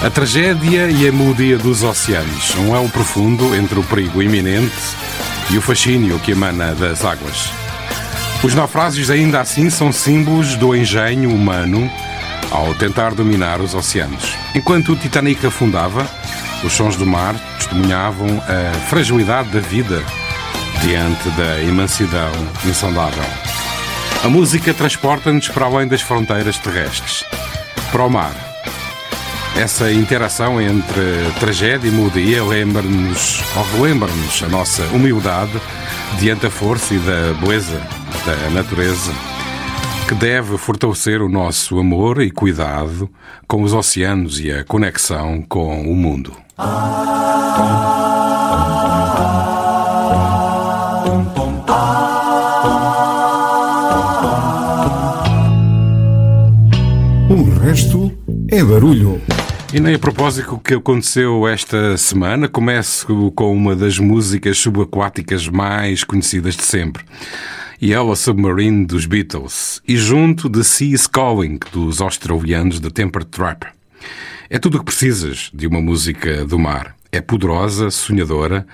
A 0.03 0.11
tragédia 0.11 0.91
e 0.91 1.07
a 1.07 1.13
melodia 1.13 1.57
dos 1.57 1.85
oceanos, 1.85 2.57
um 2.57 2.75
elo 2.75 2.89
profundo 2.89 3.55
entre 3.55 3.79
o 3.79 3.85
perigo 3.85 4.21
iminente 4.21 4.73
e 5.49 5.57
o 5.57 5.63
fascínio 5.63 6.19
que 6.19 6.33
emana 6.33 6.75
das 6.75 7.05
águas. 7.05 7.53
Os 8.43 8.53
naufrágios 8.53 9.11
ainda 9.11 9.41
assim 9.41 9.71
são 9.71 9.93
símbolos 9.93 10.57
do 10.57 10.75
engenho 10.75 11.33
humano 11.33 11.89
ao 12.51 12.75
tentar 12.75 13.15
dominar 13.15 13.61
os 13.61 13.75
oceanos. 13.75 14.35
Enquanto 14.55 14.93
o 14.93 14.97
Titanic 14.97 15.47
afundava, 15.47 16.05
os 16.65 16.73
sons 16.73 16.97
do 16.97 17.07
mar 17.07 17.35
testemunhavam 17.59 18.29
a 18.49 18.73
fragilidade 18.89 19.49
da 19.51 19.61
vida 19.61 20.03
diante 20.81 21.29
da 21.31 21.61
imensidão 21.61 22.31
insondável. 22.65 23.25
A 24.25 24.29
música 24.29 24.73
transporta-nos 24.73 25.49
para 25.49 25.67
além 25.67 25.89
das 25.89 26.01
fronteiras 26.01 26.59
terrestres, 26.59 27.25
para 27.91 28.05
o 28.05 28.11
mar. 28.11 28.35
Essa 29.57 29.93
interação 29.93 30.61
entre 30.61 31.31
tragédia 31.39 31.89
e 31.89 31.91
melodia 31.91 32.43
lembra-nos, 32.43 33.43
ou 33.57 33.65
relembra-nos 33.65 34.43
a 34.43 34.49
nossa 34.49 34.83
humildade 34.87 35.61
diante 36.19 36.43
da 36.43 36.51
força 36.51 36.95
e 36.95 36.99
da 36.99 37.35
beleza 37.41 37.81
da 38.25 38.51
natureza, 38.51 39.13
que 40.09 40.15
deve 40.15 40.57
fortalecer 40.57 41.21
o 41.21 41.29
nosso 41.29 41.79
amor 41.79 42.23
e 42.23 42.31
cuidado 42.31 43.11
com 43.47 43.63
os 43.63 43.75
oceanos 43.75 44.41
e 44.41 44.51
a 44.51 44.65
conexão 44.65 45.43
com 45.49 45.83
o 45.83 45.95
mundo. 45.95 46.33
O 57.29 57.59
resto 57.61 58.13
é 58.49 58.63
barulho. 58.63 59.21
E 59.73 59.81
nem 59.81 59.95
a 59.95 59.99
propósito 59.99 60.61
que 60.63 60.75
aconteceu 60.75 61.49
esta 61.49 61.97
semana, 61.97 62.47
começo 62.47 63.33
com 63.33 63.57
uma 63.57 63.75
das 63.75 63.99
músicas 63.99 64.59
subaquáticas 64.59 65.49
mais 65.49 66.05
conhecidas 66.05 66.55
de 66.55 66.63
sempre. 66.63 67.03
Yellow 67.83 68.15
Submarine 68.15 68.85
dos 68.85 69.07
Beatles 69.07 69.81
e 69.89 69.97
junto 69.97 70.49
de 70.49 70.63
Sea 70.63 70.97
Calling 71.11 71.59
dos 71.73 72.01
australianos 72.01 72.79
da 72.79 72.91
Temper 72.91 73.25
Trap. 73.25 73.65
É 74.53 74.59
tudo 74.59 74.77
o 74.77 74.79
que 74.81 74.85
precisas 74.85 75.51
de 75.55 75.67
uma 75.67 75.81
música 75.81 76.45
do 76.45 76.59
mar. 76.59 76.95
É 77.11 77.23
poderosa, 77.23 77.91
sonhadora 77.91 78.67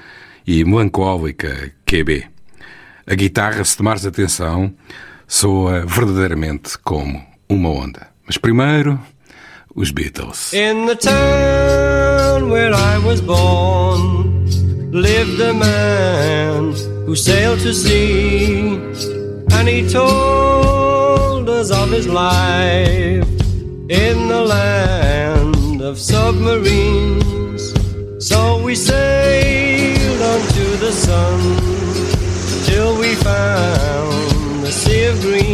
e 0.45 0.64
melancólica 0.64 1.70
QB. 1.87 2.24
A 3.07 3.14
guitarra, 3.14 3.62
se 3.62 3.76
tomares 3.76 4.05
atenção, 4.05 4.74
soa 5.29 5.87
verdadeiramente 5.87 6.76
como 6.79 7.24
uma 7.49 7.68
onda. 7.68 8.09
Mas 8.26 8.37
primeiro, 8.37 8.99
os 9.72 9.93
Beatles. 9.93 10.53
In 10.53 10.87
the 10.87 10.97
town 10.97 12.51
where 12.51 12.74
I 12.74 12.99
was 12.99 13.20
born 13.20 14.47
lived 14.91 15.41
a 15.41 15.55
man 15.55 16.74
who 17.07 17.14
sailed 17.14 17.62
to 17.62 17.72
sea, 17.72 18.81
and 19.53 19.68
he 19.68 19.89
told 19.89 21.49
us 21.49 21.70
of 21.70 21.93
his 21.93 22.09
life 22.09 23.24
in 23.89 24.26
the 24.26 24.45
land 24.45 25.28
of 25.89 25.99
submarines. 25.99 27.72
So 28.18 28.62
we 28.62 28.74
sailed 28.74 30.20
onto 30.20 30.66
the 30.84 30.93
sun 30.93 31.41
till 32.66 32.99
we 32.99 33.14
found 33.14 34.64
the 34.64 34.70
sea 34.70 35.05
of 35.05 35.18
green, 35.22 35.48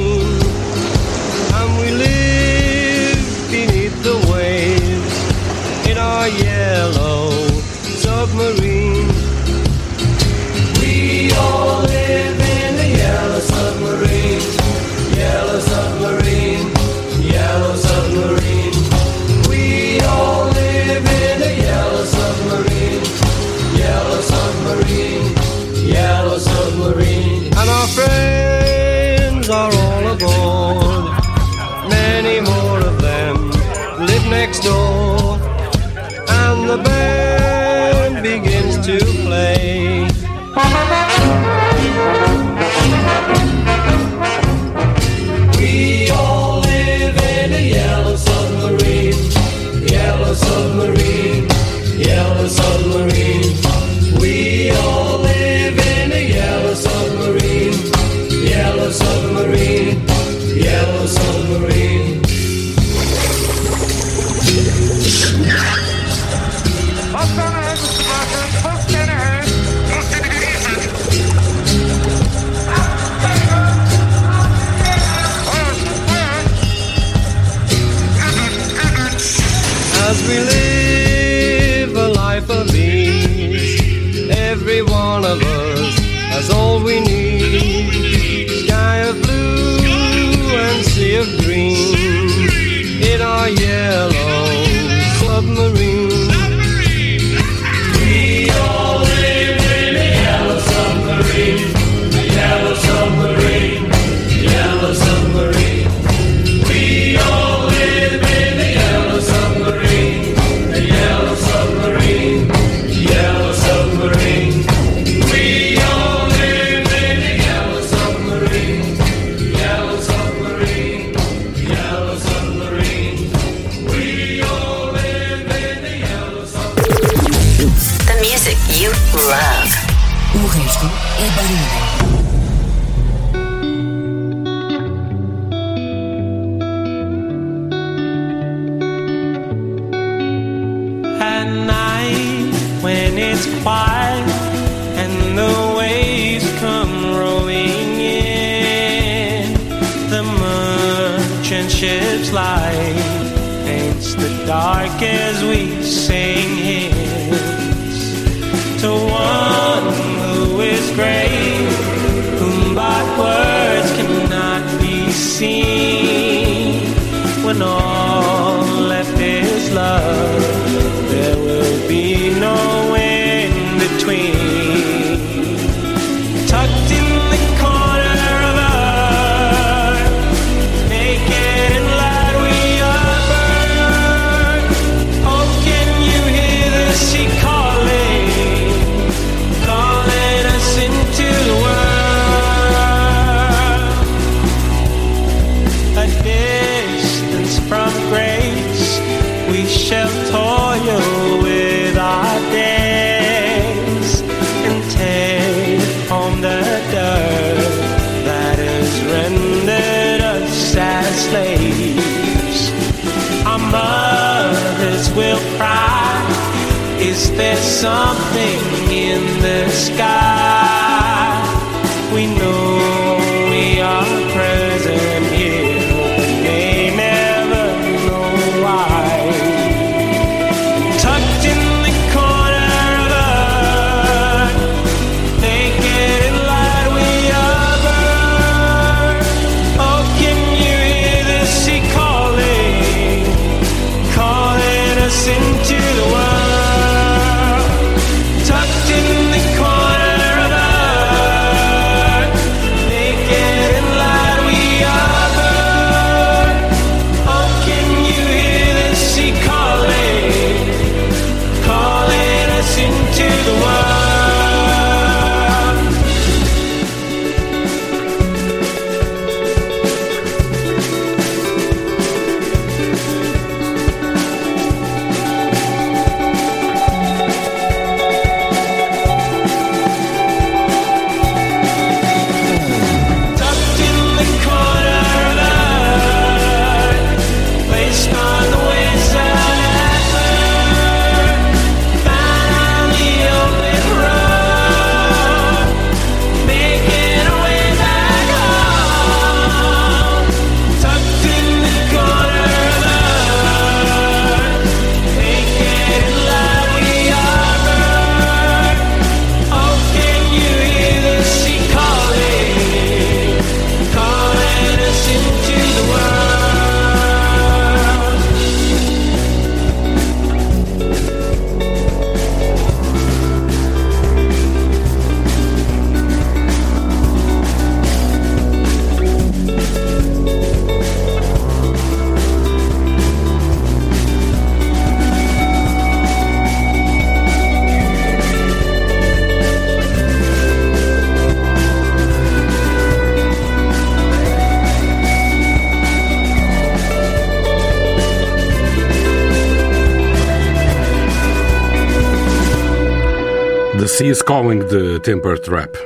Sea 353.94 354.08
is 354.08 354.22
Calling 354.22 354.58
de 354.58 354.98
Temper 354.98 355.38
Trap. 355.38 355.76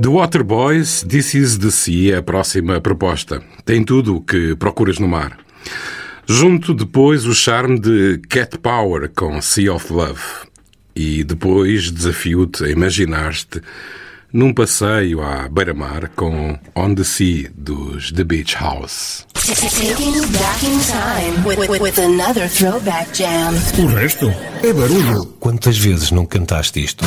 The 0.00 0.08
Waterboys, 0.08 1.04
This 1.08 1.32
is 1.32 1.58
the 1.58 1.70
Sea 1.70 2.10
é 2.10 2.16
a 2.16 2.22
próxima 2.22 2.80
proposta. 2.80 3.40
Tem 3.64 3.84
tudo 3.84 4.16
o 4.16 4.20
que 4.20 4.56
procuras 4.56 4.98
no 4.98 5.06
mar. 5.06 5.38
Junto 6.26 6.74
depois 6.74 7.24
o 7.24 7.32
charme 7.32 7.78
de 7.78 8.20
Cat 8.28 8.58
Power 8.58 9.08
com 9.14 9.40
Sea 9.40 9.72
of 9.72 9.92
Love. 9.92 10.20
E 10.96 11.22
depois 11.22 11.92
desafio-te 11.92 12.64
a 12.64 12.68
imaginar-te 12.68 13.62
num 14.32 14.52
passeio 14.52 15.22
à 15.22 15.48
beira-mar 15.48 16.10
com 16.14 16.58
On 16.74 16.94
the 16.94 17.04
Sea 17.04 17.50
dos 17.56 18.12
The 18.12 18.24
Beach 18.24 18.56
House. 18.56 19.26
O 23.82 23.86
resto 23.86 24.28
é 24.62 24.72
barulho. 24.72 25.26
Quantas 25.38 25.78
vezes 25.78 26.10
não 26.10 26.26
cantaste 26.26 26.82
isto? 26.82 27.04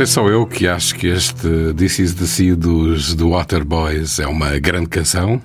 Não 0.00 0.04
é 0.04 0.06
só 0.06 0.26
eu 0.28 0.46
que 0.46 0.66
acho 0.66 0.94
que 0.94 1.08
este 1.08 1.74
This 1.76 1.98
Is 1.98 2.14
the 2.14 2.24
Sea 2.24 2.56
dos 2.56 3.14
The 3.14 3.22
Waterboys 3.22 4.18
é 4.18 4.26
uma 4.26 4.58
grande 4.58 4.88
canção. 4.88 5.42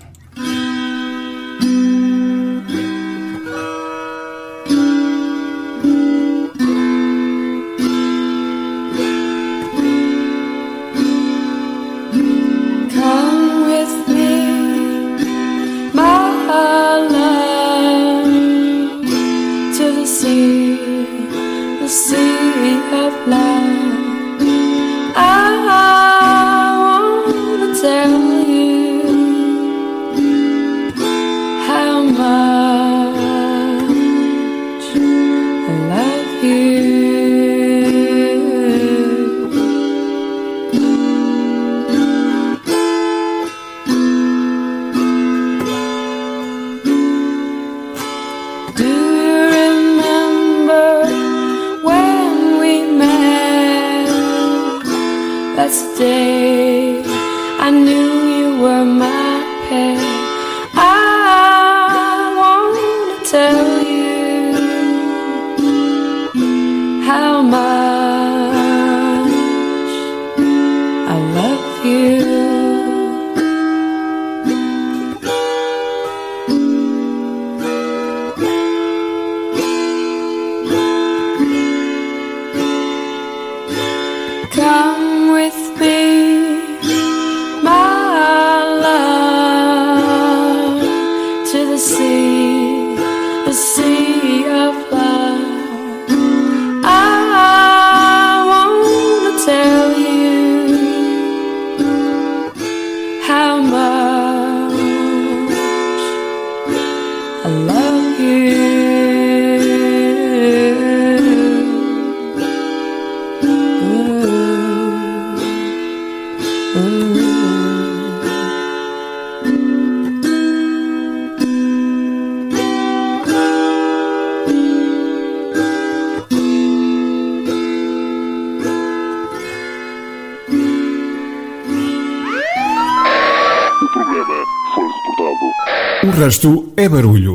Resto 136.25 136.73
é 136.75 136.89
barulho. 136.89 137.34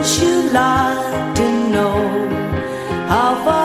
Wouldn't 0.00 0.22
you 0.22 0.50
like 0.50 1.34
to 1.36 1.68
know 1.68 2.26
how 3.06 3.44
far? 3.44 3.59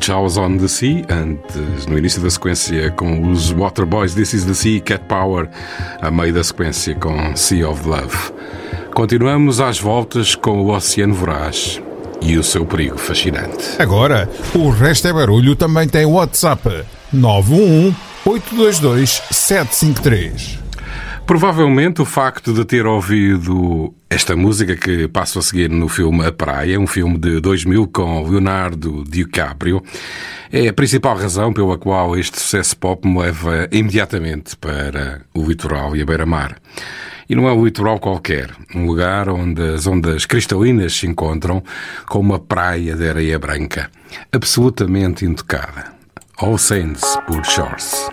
Beach 0.00 0.10
House 0.10 0.38
on 0.38 0.56
the 0.56 0.66
Sea, 0.66 1.04
antes, 1.10 1.84
no 1.84 1.98
início 1.98 2.22
da 2.22 2.30
sequência 2.30 2.90
com 2.92 3.30
os 3.30 3.50
Waterboys, 3.50 4.14
This 4.14 4.32
is 4.32 4.44
the 4.46 4.54
Sea, 4.54 4.80
Cat 4.80 5.04
Power, 5.06 5.46
a 6.00 6.10
meio 6.10 6.32
da 6.32 6.42
sequência 6.42 6.94
com 6.94 7.36
Sea 7.36 7.68
of 7.68 7.86
Love. 7.86 8.16
Continuamos 8.94 9.60
às 9.60 9.78
voltas 9.78 10.34
com 10.34 10.62
o 10.62 10.74
Oceano 10.74 11.12
Voraz 11.12 11.82
e 12.22 12.38
o 12.38 12.42
seu 12.42 12.64
perigo 12.64 12.96
fascinante. 12.96 13.76
Agora, 13.78 14.26
o 14.54 14.70
Resto 14.70 15.06
é 15.06 15.12
Barulho 15.12 15.54
também 15.54 15.86
tem 15.86 16.06
WhatsApp 16.06 16.82
911 17.12 17.94
822 18.24 19.22
753. 19.30 20.69
Provavelmente 21.30 22.02
o 22.02 22.04
facto 22.04 22.52
de 22.52 22.64
ter 22.64 22.84
ouvido 22.84 23.94
esta 24.10 24.34
música 24.34 24.74
que 24.74 25.06
passo 25.06 25.38
a 25.38 25.42
seguir 25.42 25.70
no 25.70 25.86
filme 25.86 26.26
A 26.26 26.32
Praia, 26.32 26.76
um 26.76 26.88
filme 26.88 27.16
de 27.16 27.38
2000 27.38 27.86
com 27.86 28.28
Leonardo 28.28 29.04
DiCaprio, 29.04 29.80
é 30.50 30.66
a 30.66 30.72
principal 30.72 31.16
razão 31.16 31.52
pela 31.52 31.78
qual 31.78 32.18
este 32.18 32.36
sucesso 32.36 32.76
pop 32.76 33.06
me 33.06 33.16
leva 33.16 33.68
imediatamente 33.70 34.56
para 34.56 35.22
o 35.32 35.44
litoral 35.44 35.94
e 35.94 36.02
a 36.02 36.04
beira-mar. 36.04 36.56
E 37.28 37.36
não 37.36 37.48
é 37.48 37.52
um 37.52 37.64
litoral 37.64 38.00
qualquer, 38.00 38.50
um 38.74 38.84
lugar 38.84 39.28
onde 39.28 39.62
as 39.62 39.86
ondas 39.86 40.26
cristalinas 40.26 40.94
se 40.94 41.06
encontram 41.06 41.62
com 42.08 42.18
uma 42.18 42.40
praia 42.40 42.96
de 42.96 43.08
areia 43.08 43.38
branca, 43.38 43.88
absolutamente 44.32 45.24
intocada. 45.24 45.92
All 46.38 46.58
Saints 46.58 47.04
por 47.28 47.44
Shores. 47.44 48.10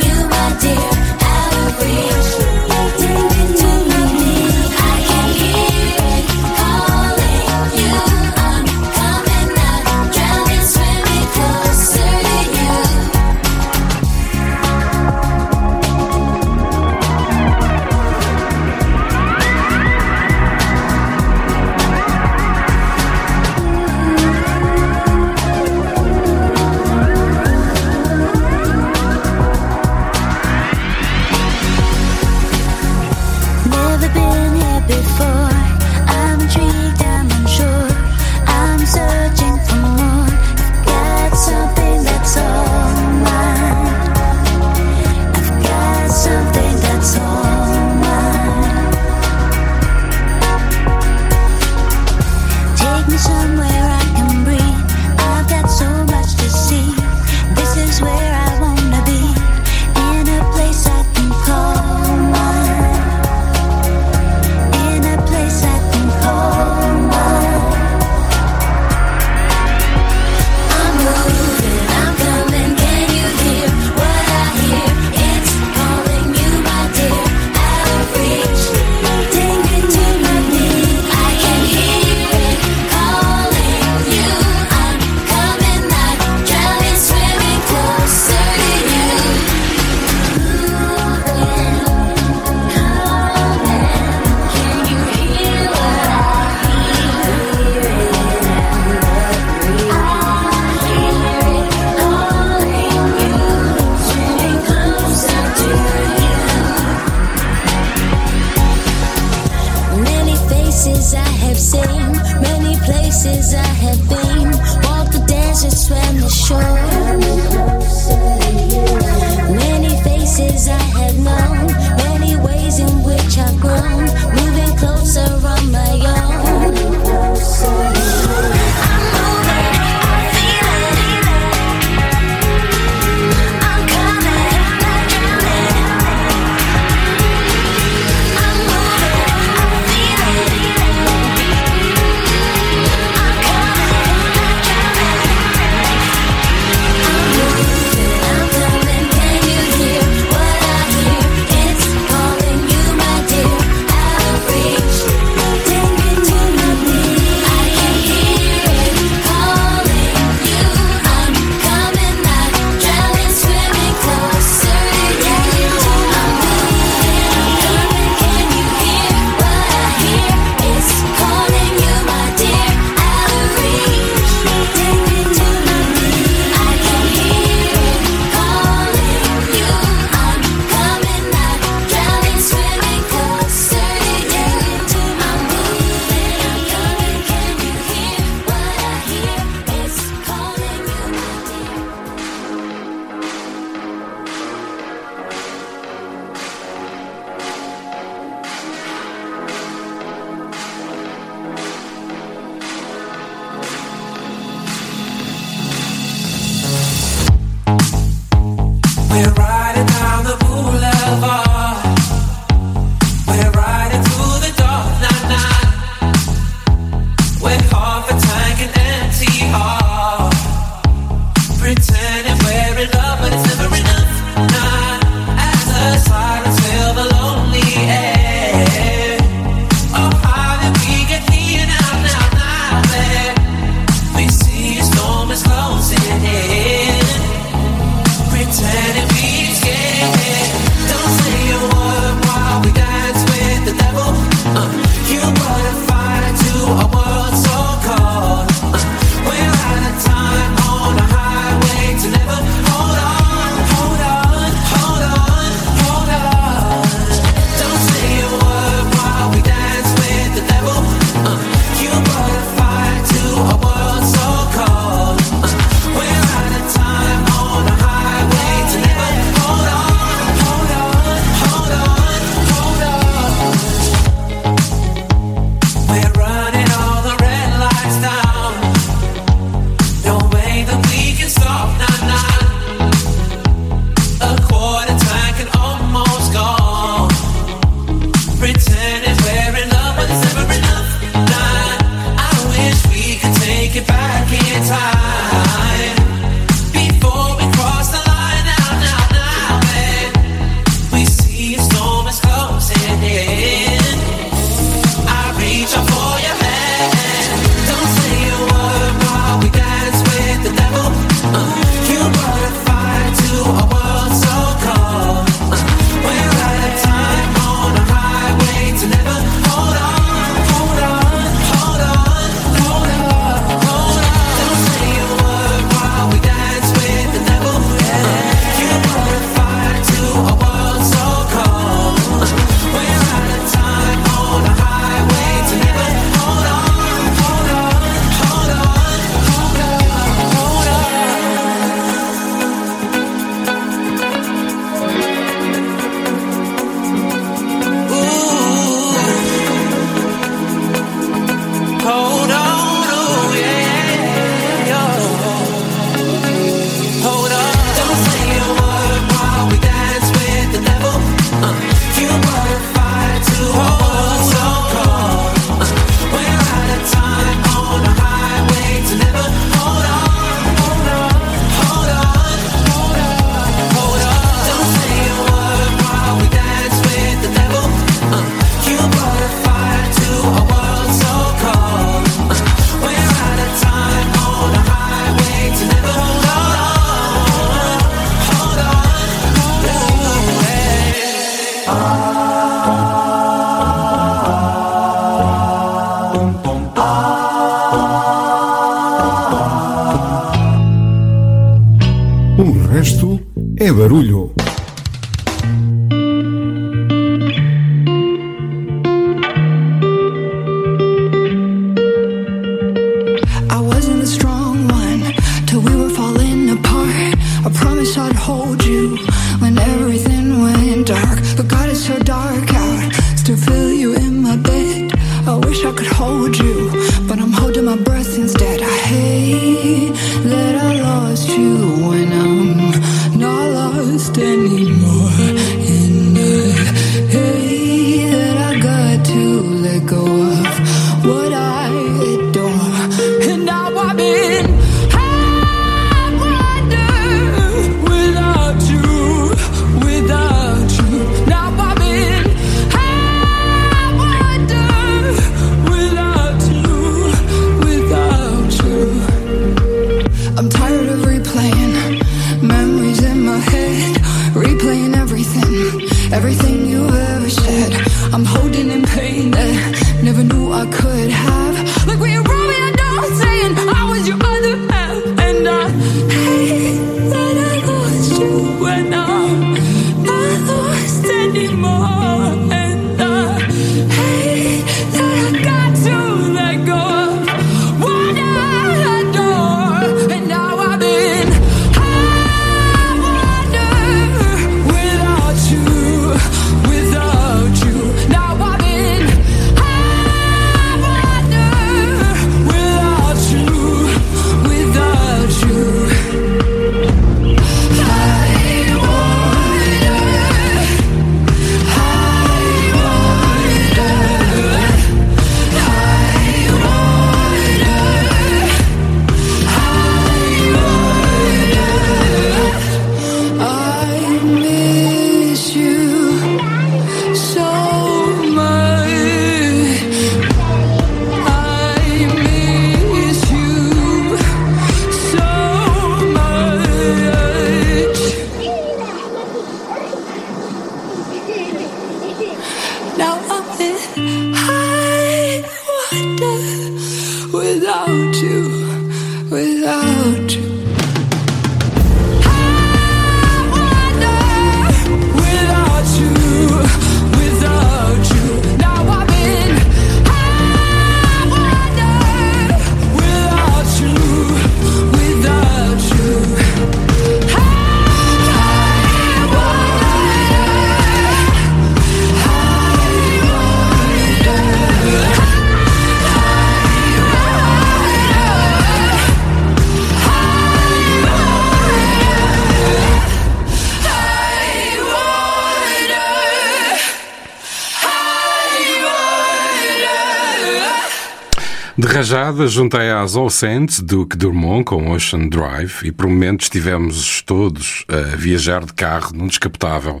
Cajada 592.06 592.46
juntei 592.46 592.88
às 592.88 593.16
All 593.16 593.28
Saints 593.28 593.80
do 593.80 594.06
que 594.06 594.16
com 594.64 594.92
Ocean 594.92 595.26
Drive 595.26 595.82
e 595.82 595.90
por 595.90 596.06
momentos 596.06 596.46
estivemos 596.46 597.20
todos 597.20 597.84
a 597.88 598.14
viajar 598.14 598.64
de 598.64 598.72
carro 598.72 599.12
num 599.12 599.26
descapotável 599.26 600.00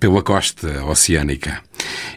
pela 0.00 0.22
costa 0.22 0.82
oceânica. 0.86 1.60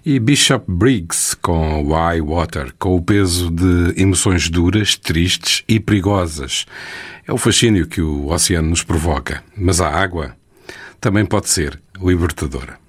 E 0.06 0.20
Bishop 0.20 0.64
Briggs 0.70 1.36
com 1.42 1.84
Why 1.84 2.22
Water, 2.22 2.74
com 2.80 2.96
o 2.96 3.02
peso 3.02 3.52
de 3.52 4.02
emoções 4.02 4.50
duras, 4.50 4.96
tristes 4.96 5.66
e 5.68 5.82
perigosas. 5.82 6.66
É 7.28 7.34
o 7.34 7.38
fascínio 7.38 7.88
que 7.88 8.00
o 8.00 8.28
oceano 8.28 8.70
nos 8.70 8.84
provoca, 8.84 9.44
mas 9.58 9.82
a 9.82 9.90
água 9.90 10.34
também 11.02 11.26
pode 11.26 11.50
ser 11.50 11.78
libertadora. 12.02 12.80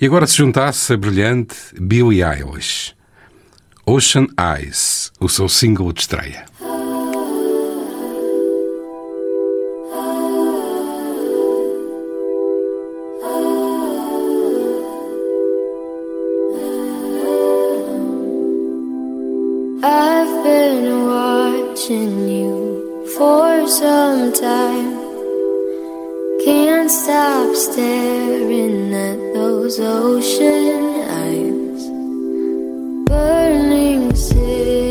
E 0.00 0.06
agora 0.06 0.26
se 0.26 0.38
juntasse 0.38 0.94
a 0.94 0.96
brilhante 0.96 1.56
Billie 1.78 2.22
Eilish. 2.22 2.96
Ocean 3.90 4.26
Eyes, 4.38 5.07
o 5.20 5.28
seu 5.28 5.48
single 5.48 5.92
de 5.92 6.00
estreia. 6.00 6.46
Ocean 29.80 31.02
eyes. 31.08 31.82
Burning 33.06 34.16
city. 34.16 34.87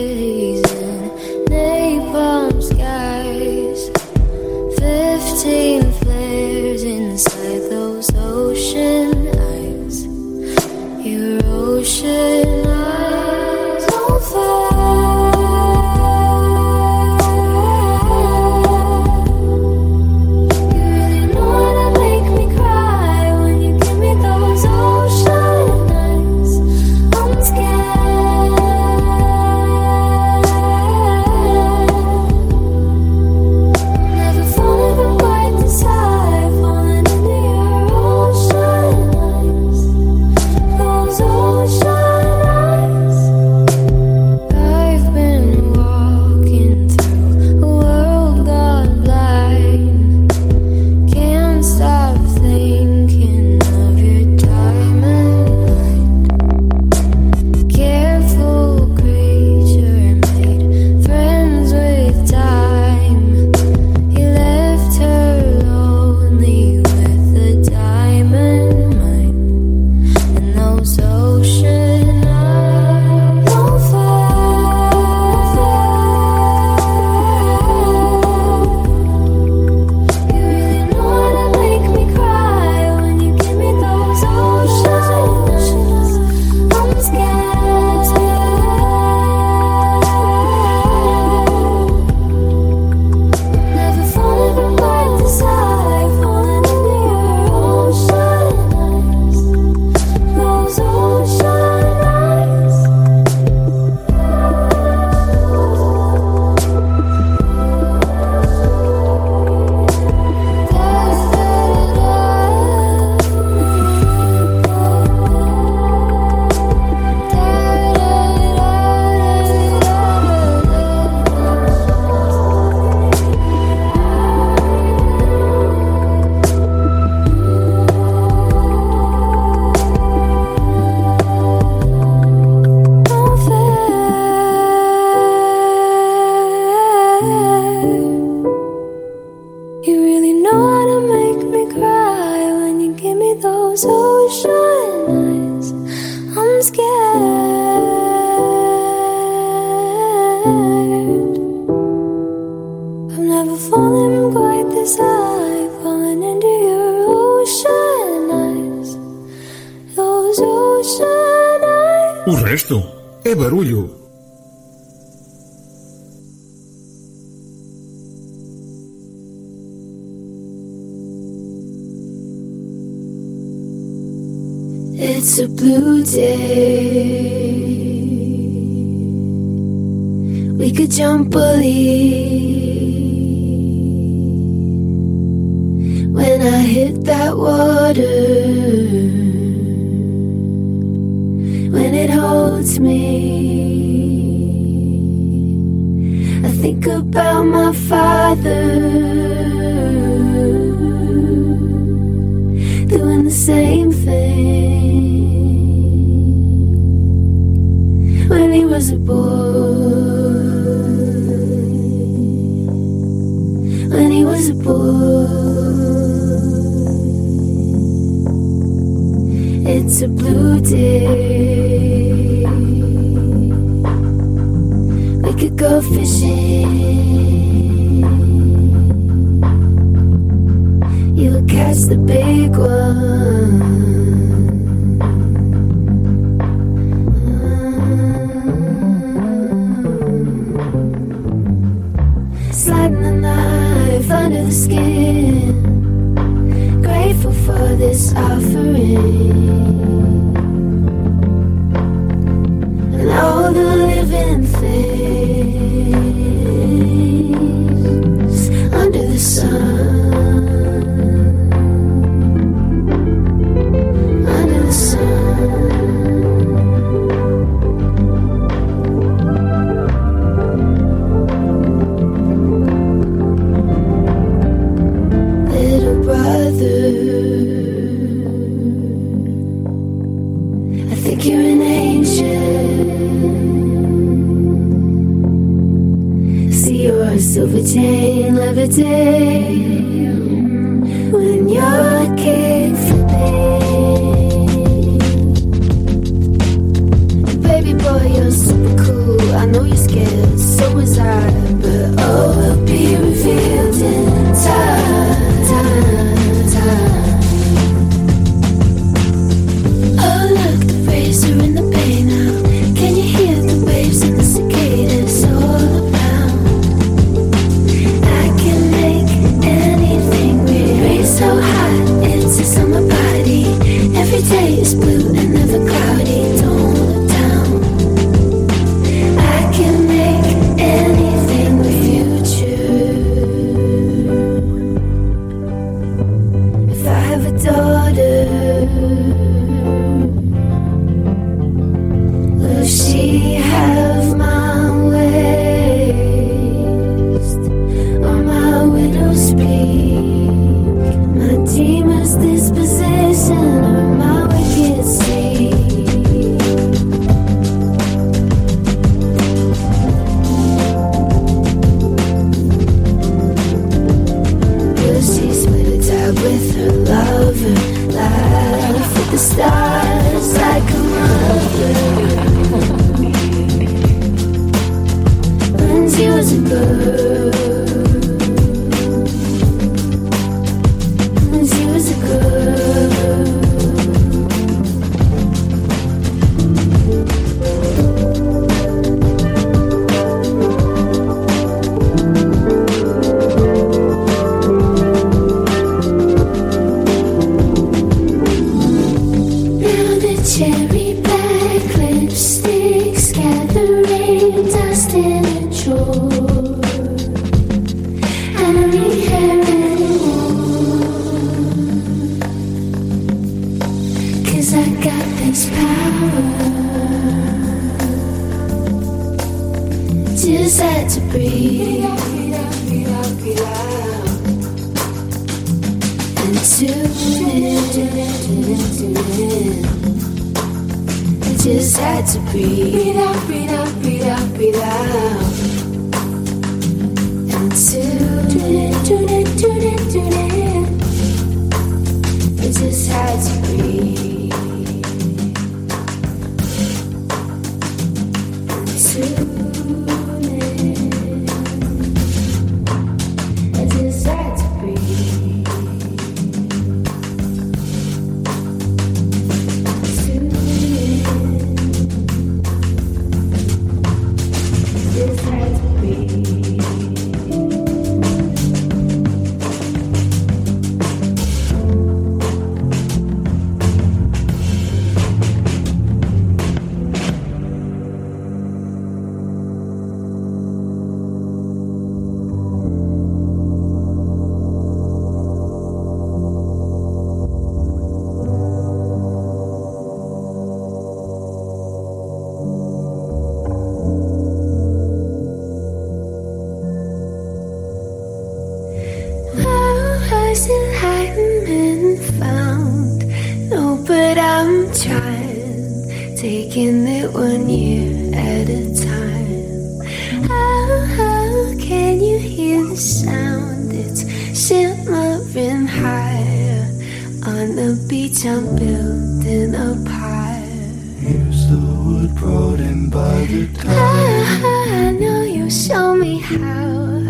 by 522.97 523.25
the 523.25 523.45
time. 523.53 523.69
I, 523.69 524.87
I 524.87 524.91
know 525.01 525.21
you 525.23 525.45
show 525.51 525.95
me 525.95 526.13
how. 526.19 526.37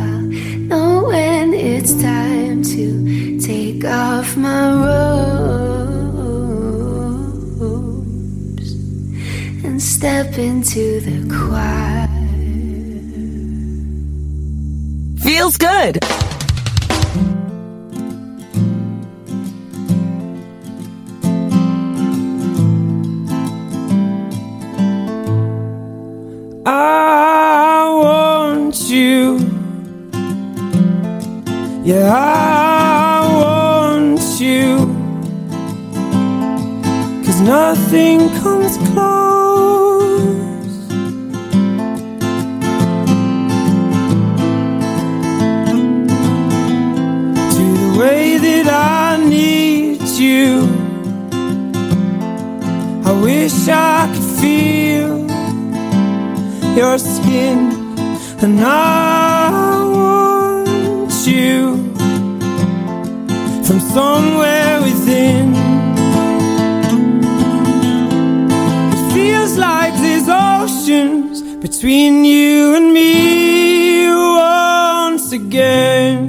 I'll 0.05 0.27
know 0.71 0.91
when 1.11 1.53
it's 1.53 1.93
time 2.01 2.61
to 2.73 2.87
take 3.39 3.85
off 3.85 4.35
my 4.35 4.63
robes 4.85 5.51
and 9.65 9.81
step 9.81 10.37
into 10.37 10.83
the 11.07 11.17
choir. 11.35 12.07
Feels 15.23 15.55
good. 15.57 16.06
Yeah, 31.87 32.11
I 32.11 33.23
want 33.41 34.19
you. 34.41 34.75
Cause 37.23 37.39
nothing 37.39 38.29
comes 38.41 38.75
close. 38.89 40.27
To 47.55 47.63
the 47.81 47.89
way 47.97 48.37
that 48.37 48.67
I 48.67 49.23
need 49.23 50.01
you. 50.19 50.67
I 53.05 53.13
wish 53.21 53.69
I 53.69 54.11
could 54.13 54.29
feel 54.41 55.25
your 56.75 56.97
skin, 56.97 57.71
and 58.41 58.59
I 58.59 59.06
somewhere 63.97 64.79
within. 64.87 65.47
It 68.95 69.03
feels 69.15 69.53
like 69.57 69.93
there's 70.03 70.29
oceans 70.29 71.41
between 71.65 72.23
you 72.23 72.75
and 72.77 72.87
me 72.93 74.07
once 74.07 75.31
again. 75.41 76.19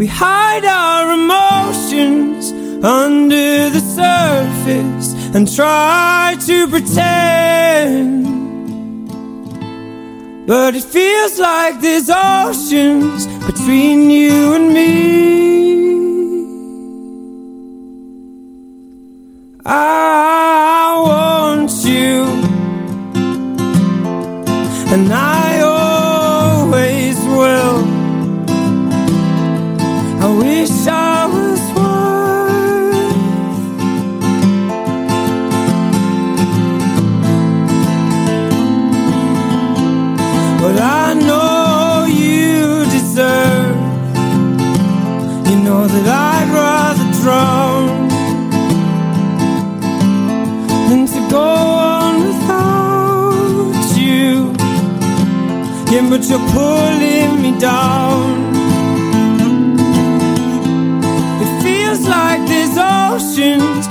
We 0.00 0.06
hide 0.08 0.64
our 0.64 1.04
emotions 1.20 2.50
under 3.00 3.70
the 3.76 3.82
surface 4.00 5.08
and 5.34 5.44
try 5.60 6.36
to 6.48 6.56
pretend. 6.66 8.22
But 10.48 10.74
it 10.74 10.82
feels 10.82 11.38
like 11.38 11.80
there's 11.80 12.10
oceans 12.10 13.28
between 13.52 14.08
you 14.08 14.54
and 14.54 14.72
me. 14.72 14.92
I 19.66 21.00
want 21.06 21.70
you, 21.84 22.24
and 24.94 25.12
I 25.12 25.51
but 56.12 56.28
you're 56.28 56.46
pulling 56.50 57.40
me 57.40 57.58
down. 57.58 58.52
It 61.42 61.62
feels 61.62 62.06
like 62.06 62.46
there's 62.46 62.76
oceans 62.76 63.81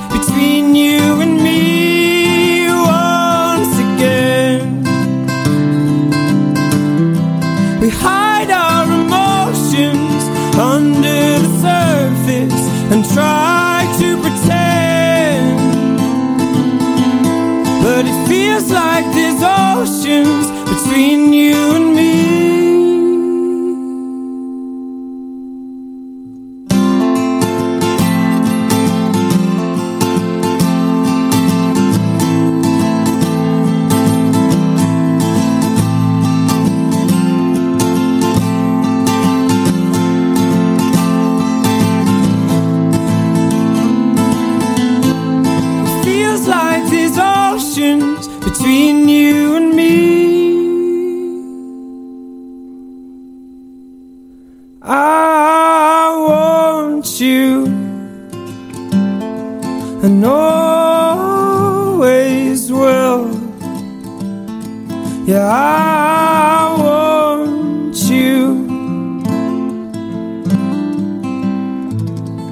Yeah, 65.32 65.48
I 65.48 66.82
want 66.82 67.96
you. 68.10 68.68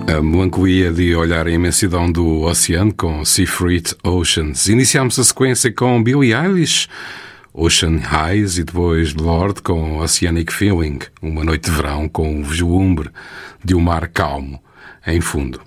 A 0.08 0.22
melancolia 0.22 0.90
de 0.90 1.14
olhar 1.14 1.46
a 1.46 1.50
imensidão 1.50 2.10
do 2.10 2.40
oceano 2.40 2.94
com 2.94 3.22
Seafruit 3.22 3.94
Oceans. 4.02 4.66
Iniciámos 4.66 5.18
a 5.18 5.24
sequência 5.24 5.70
com 5.70 6.02
Billie 6.02 6.32
Eilish, 6.32 6.88
Ocean 7.52 7.98
Highs 7.98 8.56
e 8.56 8.64
depois 8.64 9.12
Lord 9.12 9.60
com 9.60 9.98
Oceanic 9.98 10.50
Feeling, 10.50 11.00
uma 11.20 11.44
noite 11.44 11.64
de 11.64 11.76
verão 11.76 12.08
com 12.08 12.40
o 12.40 12.42
vislumbre 12.42 13.10
de 13.62 13.74
um 13.74 13.80
mar 13.80 14.08
calmo 14.08 14.58
em 15.06 15.20
fundo. 15.20 15.60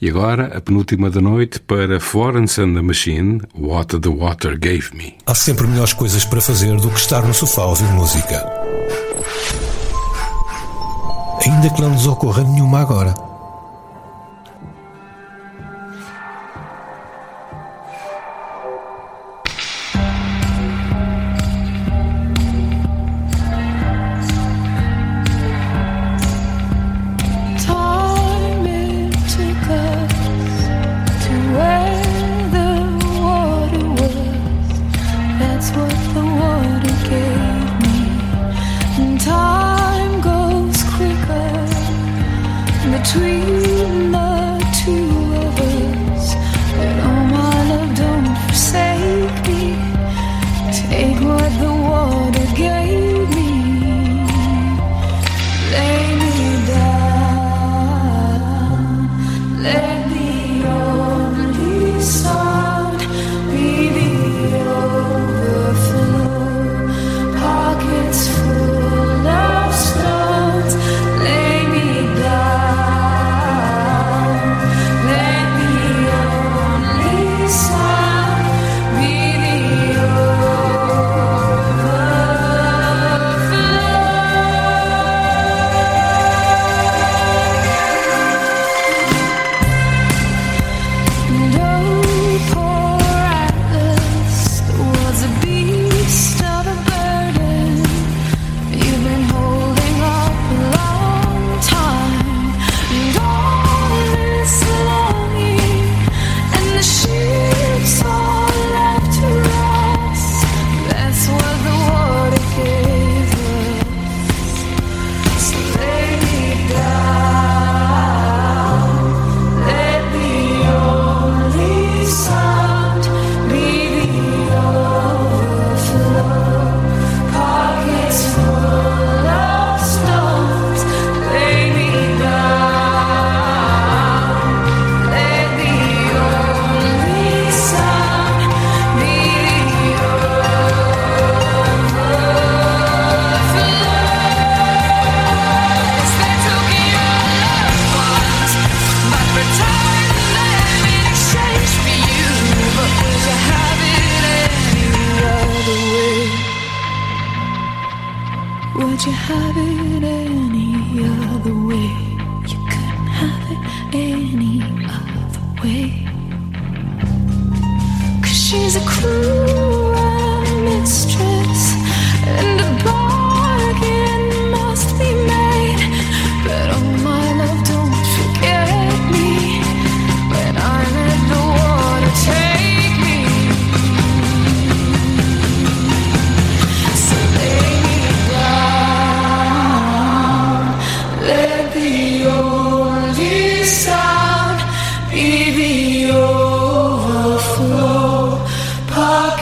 E 0.00 0.08
agora 0.08 0.56
a 0.56 0.60
penúltima 0.60 1.10
da 1.10 1.20
noite 1.20 1.60
para 1.60 2.00
Florence 2.00 2.60
and 2.60 2.74
the 2.74 2.82
Machine, 2.82 3.40
What 3.54 3.98
the 3.98 4.08
Water 4.08 4.58
Gave 4.58 4.90
Me. 4.94 5.14
Há 5.26 5.34
sempre 5.34 5.66
melhores 5.66 5.92
coisas 5.92 6.24
para 6.24 6.40
fazer 6.40 6.76
do 6.76 6.90
que 6.90 6.98
estar 6.98 7.22
no 7.22 7.34
sofá 7.34 7.64
ouvir 7.64 7.88
música. 7.92 8.44
Ainda 11.44 11.70
que 11.70 11.80
não 11.80 11.90
nos 11.90 12.06
ocorra 12.06 12.44
nenhuma 12.44 12.80
agora. 12.80 13.31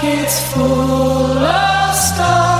Pockets 0.01 0.40
full 0.55 0.64
of 0.64 1.94
stones, 1.94 2.60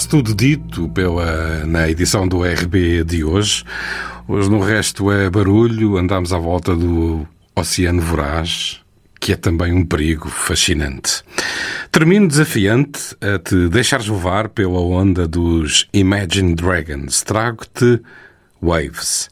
quase 0.00 0.08
tudo 0.08 0.34
dito 0.34 0.88
pela, 0.88 1.66
na 1.66 1.90
edição 1.90 2.26
do 2.26 2.42
RB 2.42 3.04
de 3.04 3.22
hoje. 3.22 3.64
Hoje 4.26 4.48
no 4.48 4.58
resto 4.58 5.12
é 5.12 5.28
barulho, 5.28 5.98
andamos 5.98 6.32
à 6.32 6.38
volta 6.38 6.74
do 6.74 7.28
Oceano 7.54 8.00
Voraz, 8.00 8.80
que 9.20 9.34
é 9.34 9.36
também 9.36 9.74
um 9.74 9.84
perigo 9.84 10.30
fascinante. 10.30 11.22
Termino 11.92 12.28
desafiante 12.28 13.14
a 13.20 13.38
te 13.38 13.68
deixares 13.68 14.08
levar 14.08 14.48
pela 14.48 14.80
onda 14.80 15.28
dos 15.28 15.86
Imagine 15.92 16.54
Dragons. 16.54 17.22
Trago-te 17.22 18.00
Waves. 18.62 19.28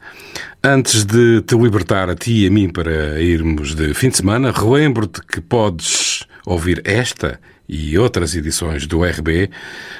Antes 0.63 1.03
de 1.03 1.41
te 1.41 1.55
libertar 1.55 2.11
a 2.11 2.15
ti 2.15 2.43
e 2.43 2.47
a 2.47 2.51
mim 2.51 2.69
para 2.69 3.19
irmos 3.19 3.73
de 3.73 3.91
fim 3.95 4.09
de 4.09 4.17
semana, 4.17 4.51
relembro-te 4.51 5.21
que 5.25 5.41
podes 5.41 6.27
ouvir 6.45 6.79
esta 6.85 7.39
e 7.69 7.97
outras 7.99 8.35
edições 8.35 8.87
do 8.87 9.03
RB 9.03 9.51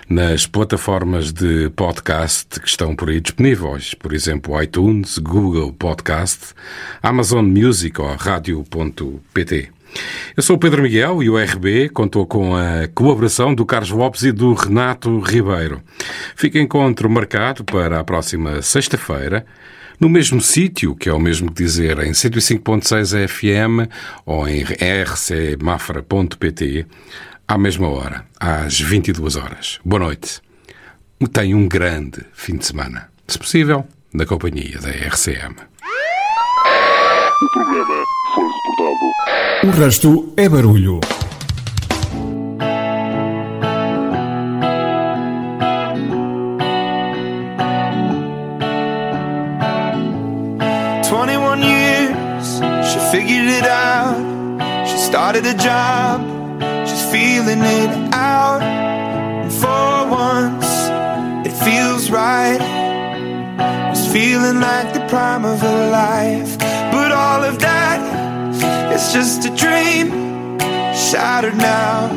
nas 0.09 0.47
plataformas 0.47 1.31
de 1.31 1.69
podcast 1.69 2.59
que 2.59 2.67
estão 2.67 2.95
por 2.95 3.09
aí 3.09 3.21
disponíveis, 3.21 3.93
por 3.93 4.11
exemplo, 4.11 4.59
iTunes, 4.61 5.19
Google 5.19 5.71
Podcast, 5.71 6.55
Amazon 7.03 7.45
Music 7.45 8.01
ou 8.01 8.15
rádio.pt. 8.15 9.69
Eu 10.35 10.43
sou 10.43 10.55
o 10.55 10.59
Pedro 10.59 10.81
Miguel 10.81 11.21
e 11.21 11.29
o 11.29 11.37
RB 11.37 11.89
contou 11.89 12.25
com 12.25 12.55
a 12.55 12.87
colaboração 12.93 13.53
do 13.53 13.65
Carlos 13.65 13.91
Lopes 13.91 14.23
e 14.23 14.31
do 14.31 14.53
Renato 14.53 15.19
Ribeiro. 15.19 15.81
Fica 16.35 16.59
encontro 16.59 17.09
marcado 17.09 17.63
para 17.63 17.99
a 17.99 18.03
próxima 18.03 18.61
sexta-feira, 18.61 19.45
no 19.99 20.07
mesmo 20.07 20.39
sítio, 20.39 20.95
que 20.95 21.09
é 21.09 21.13
o 21.13 21.19
mesmo 21.19 21.51
que 21.51 21.61
dizer 21.63 21.99
em 21.99 22.11
105.6 22.11 23.27
FM 23.27 23.89
ou 24.25 24.47
em 24.47 24.63
rcmafra.pt, 24.63 26.05
à 27.49 27.57
mesma 27.57 27.89
hora, 27.89 28.26
às 28.39 28.80
22 28.80 29.35
horas. 29.35 29.80
Boa 29.84 29.99
noite. 29.99 30.39
Tenha 31.34 31.57
um 31.57 31.67
grande 31.67 32.23
fim 32.31 32.55
de 32.55 32.65
semana. 32.65 33.09
Se 33.27 33.39
possível, 33.39 33.88
na 34.13 34.23
companhia 34.23 34.77
da 34.80 34.89
RCM. 34.89 35.55
O 37.41 37.49
programa 37.51 38.03
foi 38.35 38.45
reportado. 38.45 39.67
O 39.67 39.71
resto 39.71 40.34
é 40.38 40.47
barulho. 40.47 40.99
Twenty-one 51.07 51.63
years, 51.63 52.59
she 52.89 52.99
figured 53.11 53.47
it 53.47 53.65
out. 53.65 54.15
She 54.88 54.97
started 54.97 55.45
a 55.47 55.53
job, 55.55 56.21
feeling 57.11 57.60
it 57.60 58.14
out. 58.14 58.61
And 58.61 59.52
for 59.52 60.07
once, 60.10 60.68
it 61.48 61.53
feels 61.65 62.10
right. 62.11 62.61
It's 63.91 64.06
feeling 64.11 64.60
like 64.60 64.94
the 64.94 65.06
prime 65.07 65.45
of 65.45 65.60
her 65.61 65.91
life. 65.91 66.57
But 66.91 67.11
all 67.11 67.44
of 67.44 67.60
that 67.60 67.99
is 68.94 69.14
just 69.14 69.45
a 69.45 69.56
dream, 69.56 70.60
shattered 70.94 71.57
now. 71.57 72.10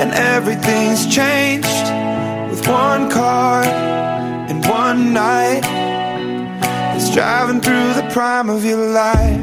And 0.00 0.12
everything's 0.12 1.06
changed 1.06 1.86
with 2.50 2.66
one 2.66 3.10
car 3.10 3.64
and 3.64 4.64
one 4.66 5.12
night. 5.12 5.64
It's 6.96 7.10
driving 7.14 7.60
through 7.60 7.94
the 7.94 8.08
prime 8.12 8.50
of 8.50 8.64
your 8.64 8.86
life. 8.90 9.41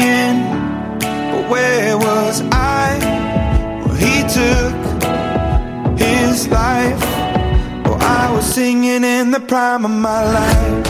end. 0.00 1.00
But 1.00 1.50
where 1.50 1.98
was 1.98 2.42
I? 2.52 2.98
Well, 3.84 3.94
he 3.94 4.22
took 4.38 5.98
his 5.98 6.48
life. 6.48 7.00
Well, 7.84 7.98
I 8.00 8.32
was 8.34 8.44
singing 8.44 9.04
in 9.04 9.30
the 9.30 9.40
prime 9.40 9.84
of 9.84 9.90
my 9.90 10.22
life. 10.32 10.89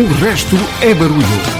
O 0.00 0.06
resto 0.14 0.56
é 0.80 0.94
barulho. 0.94 1.59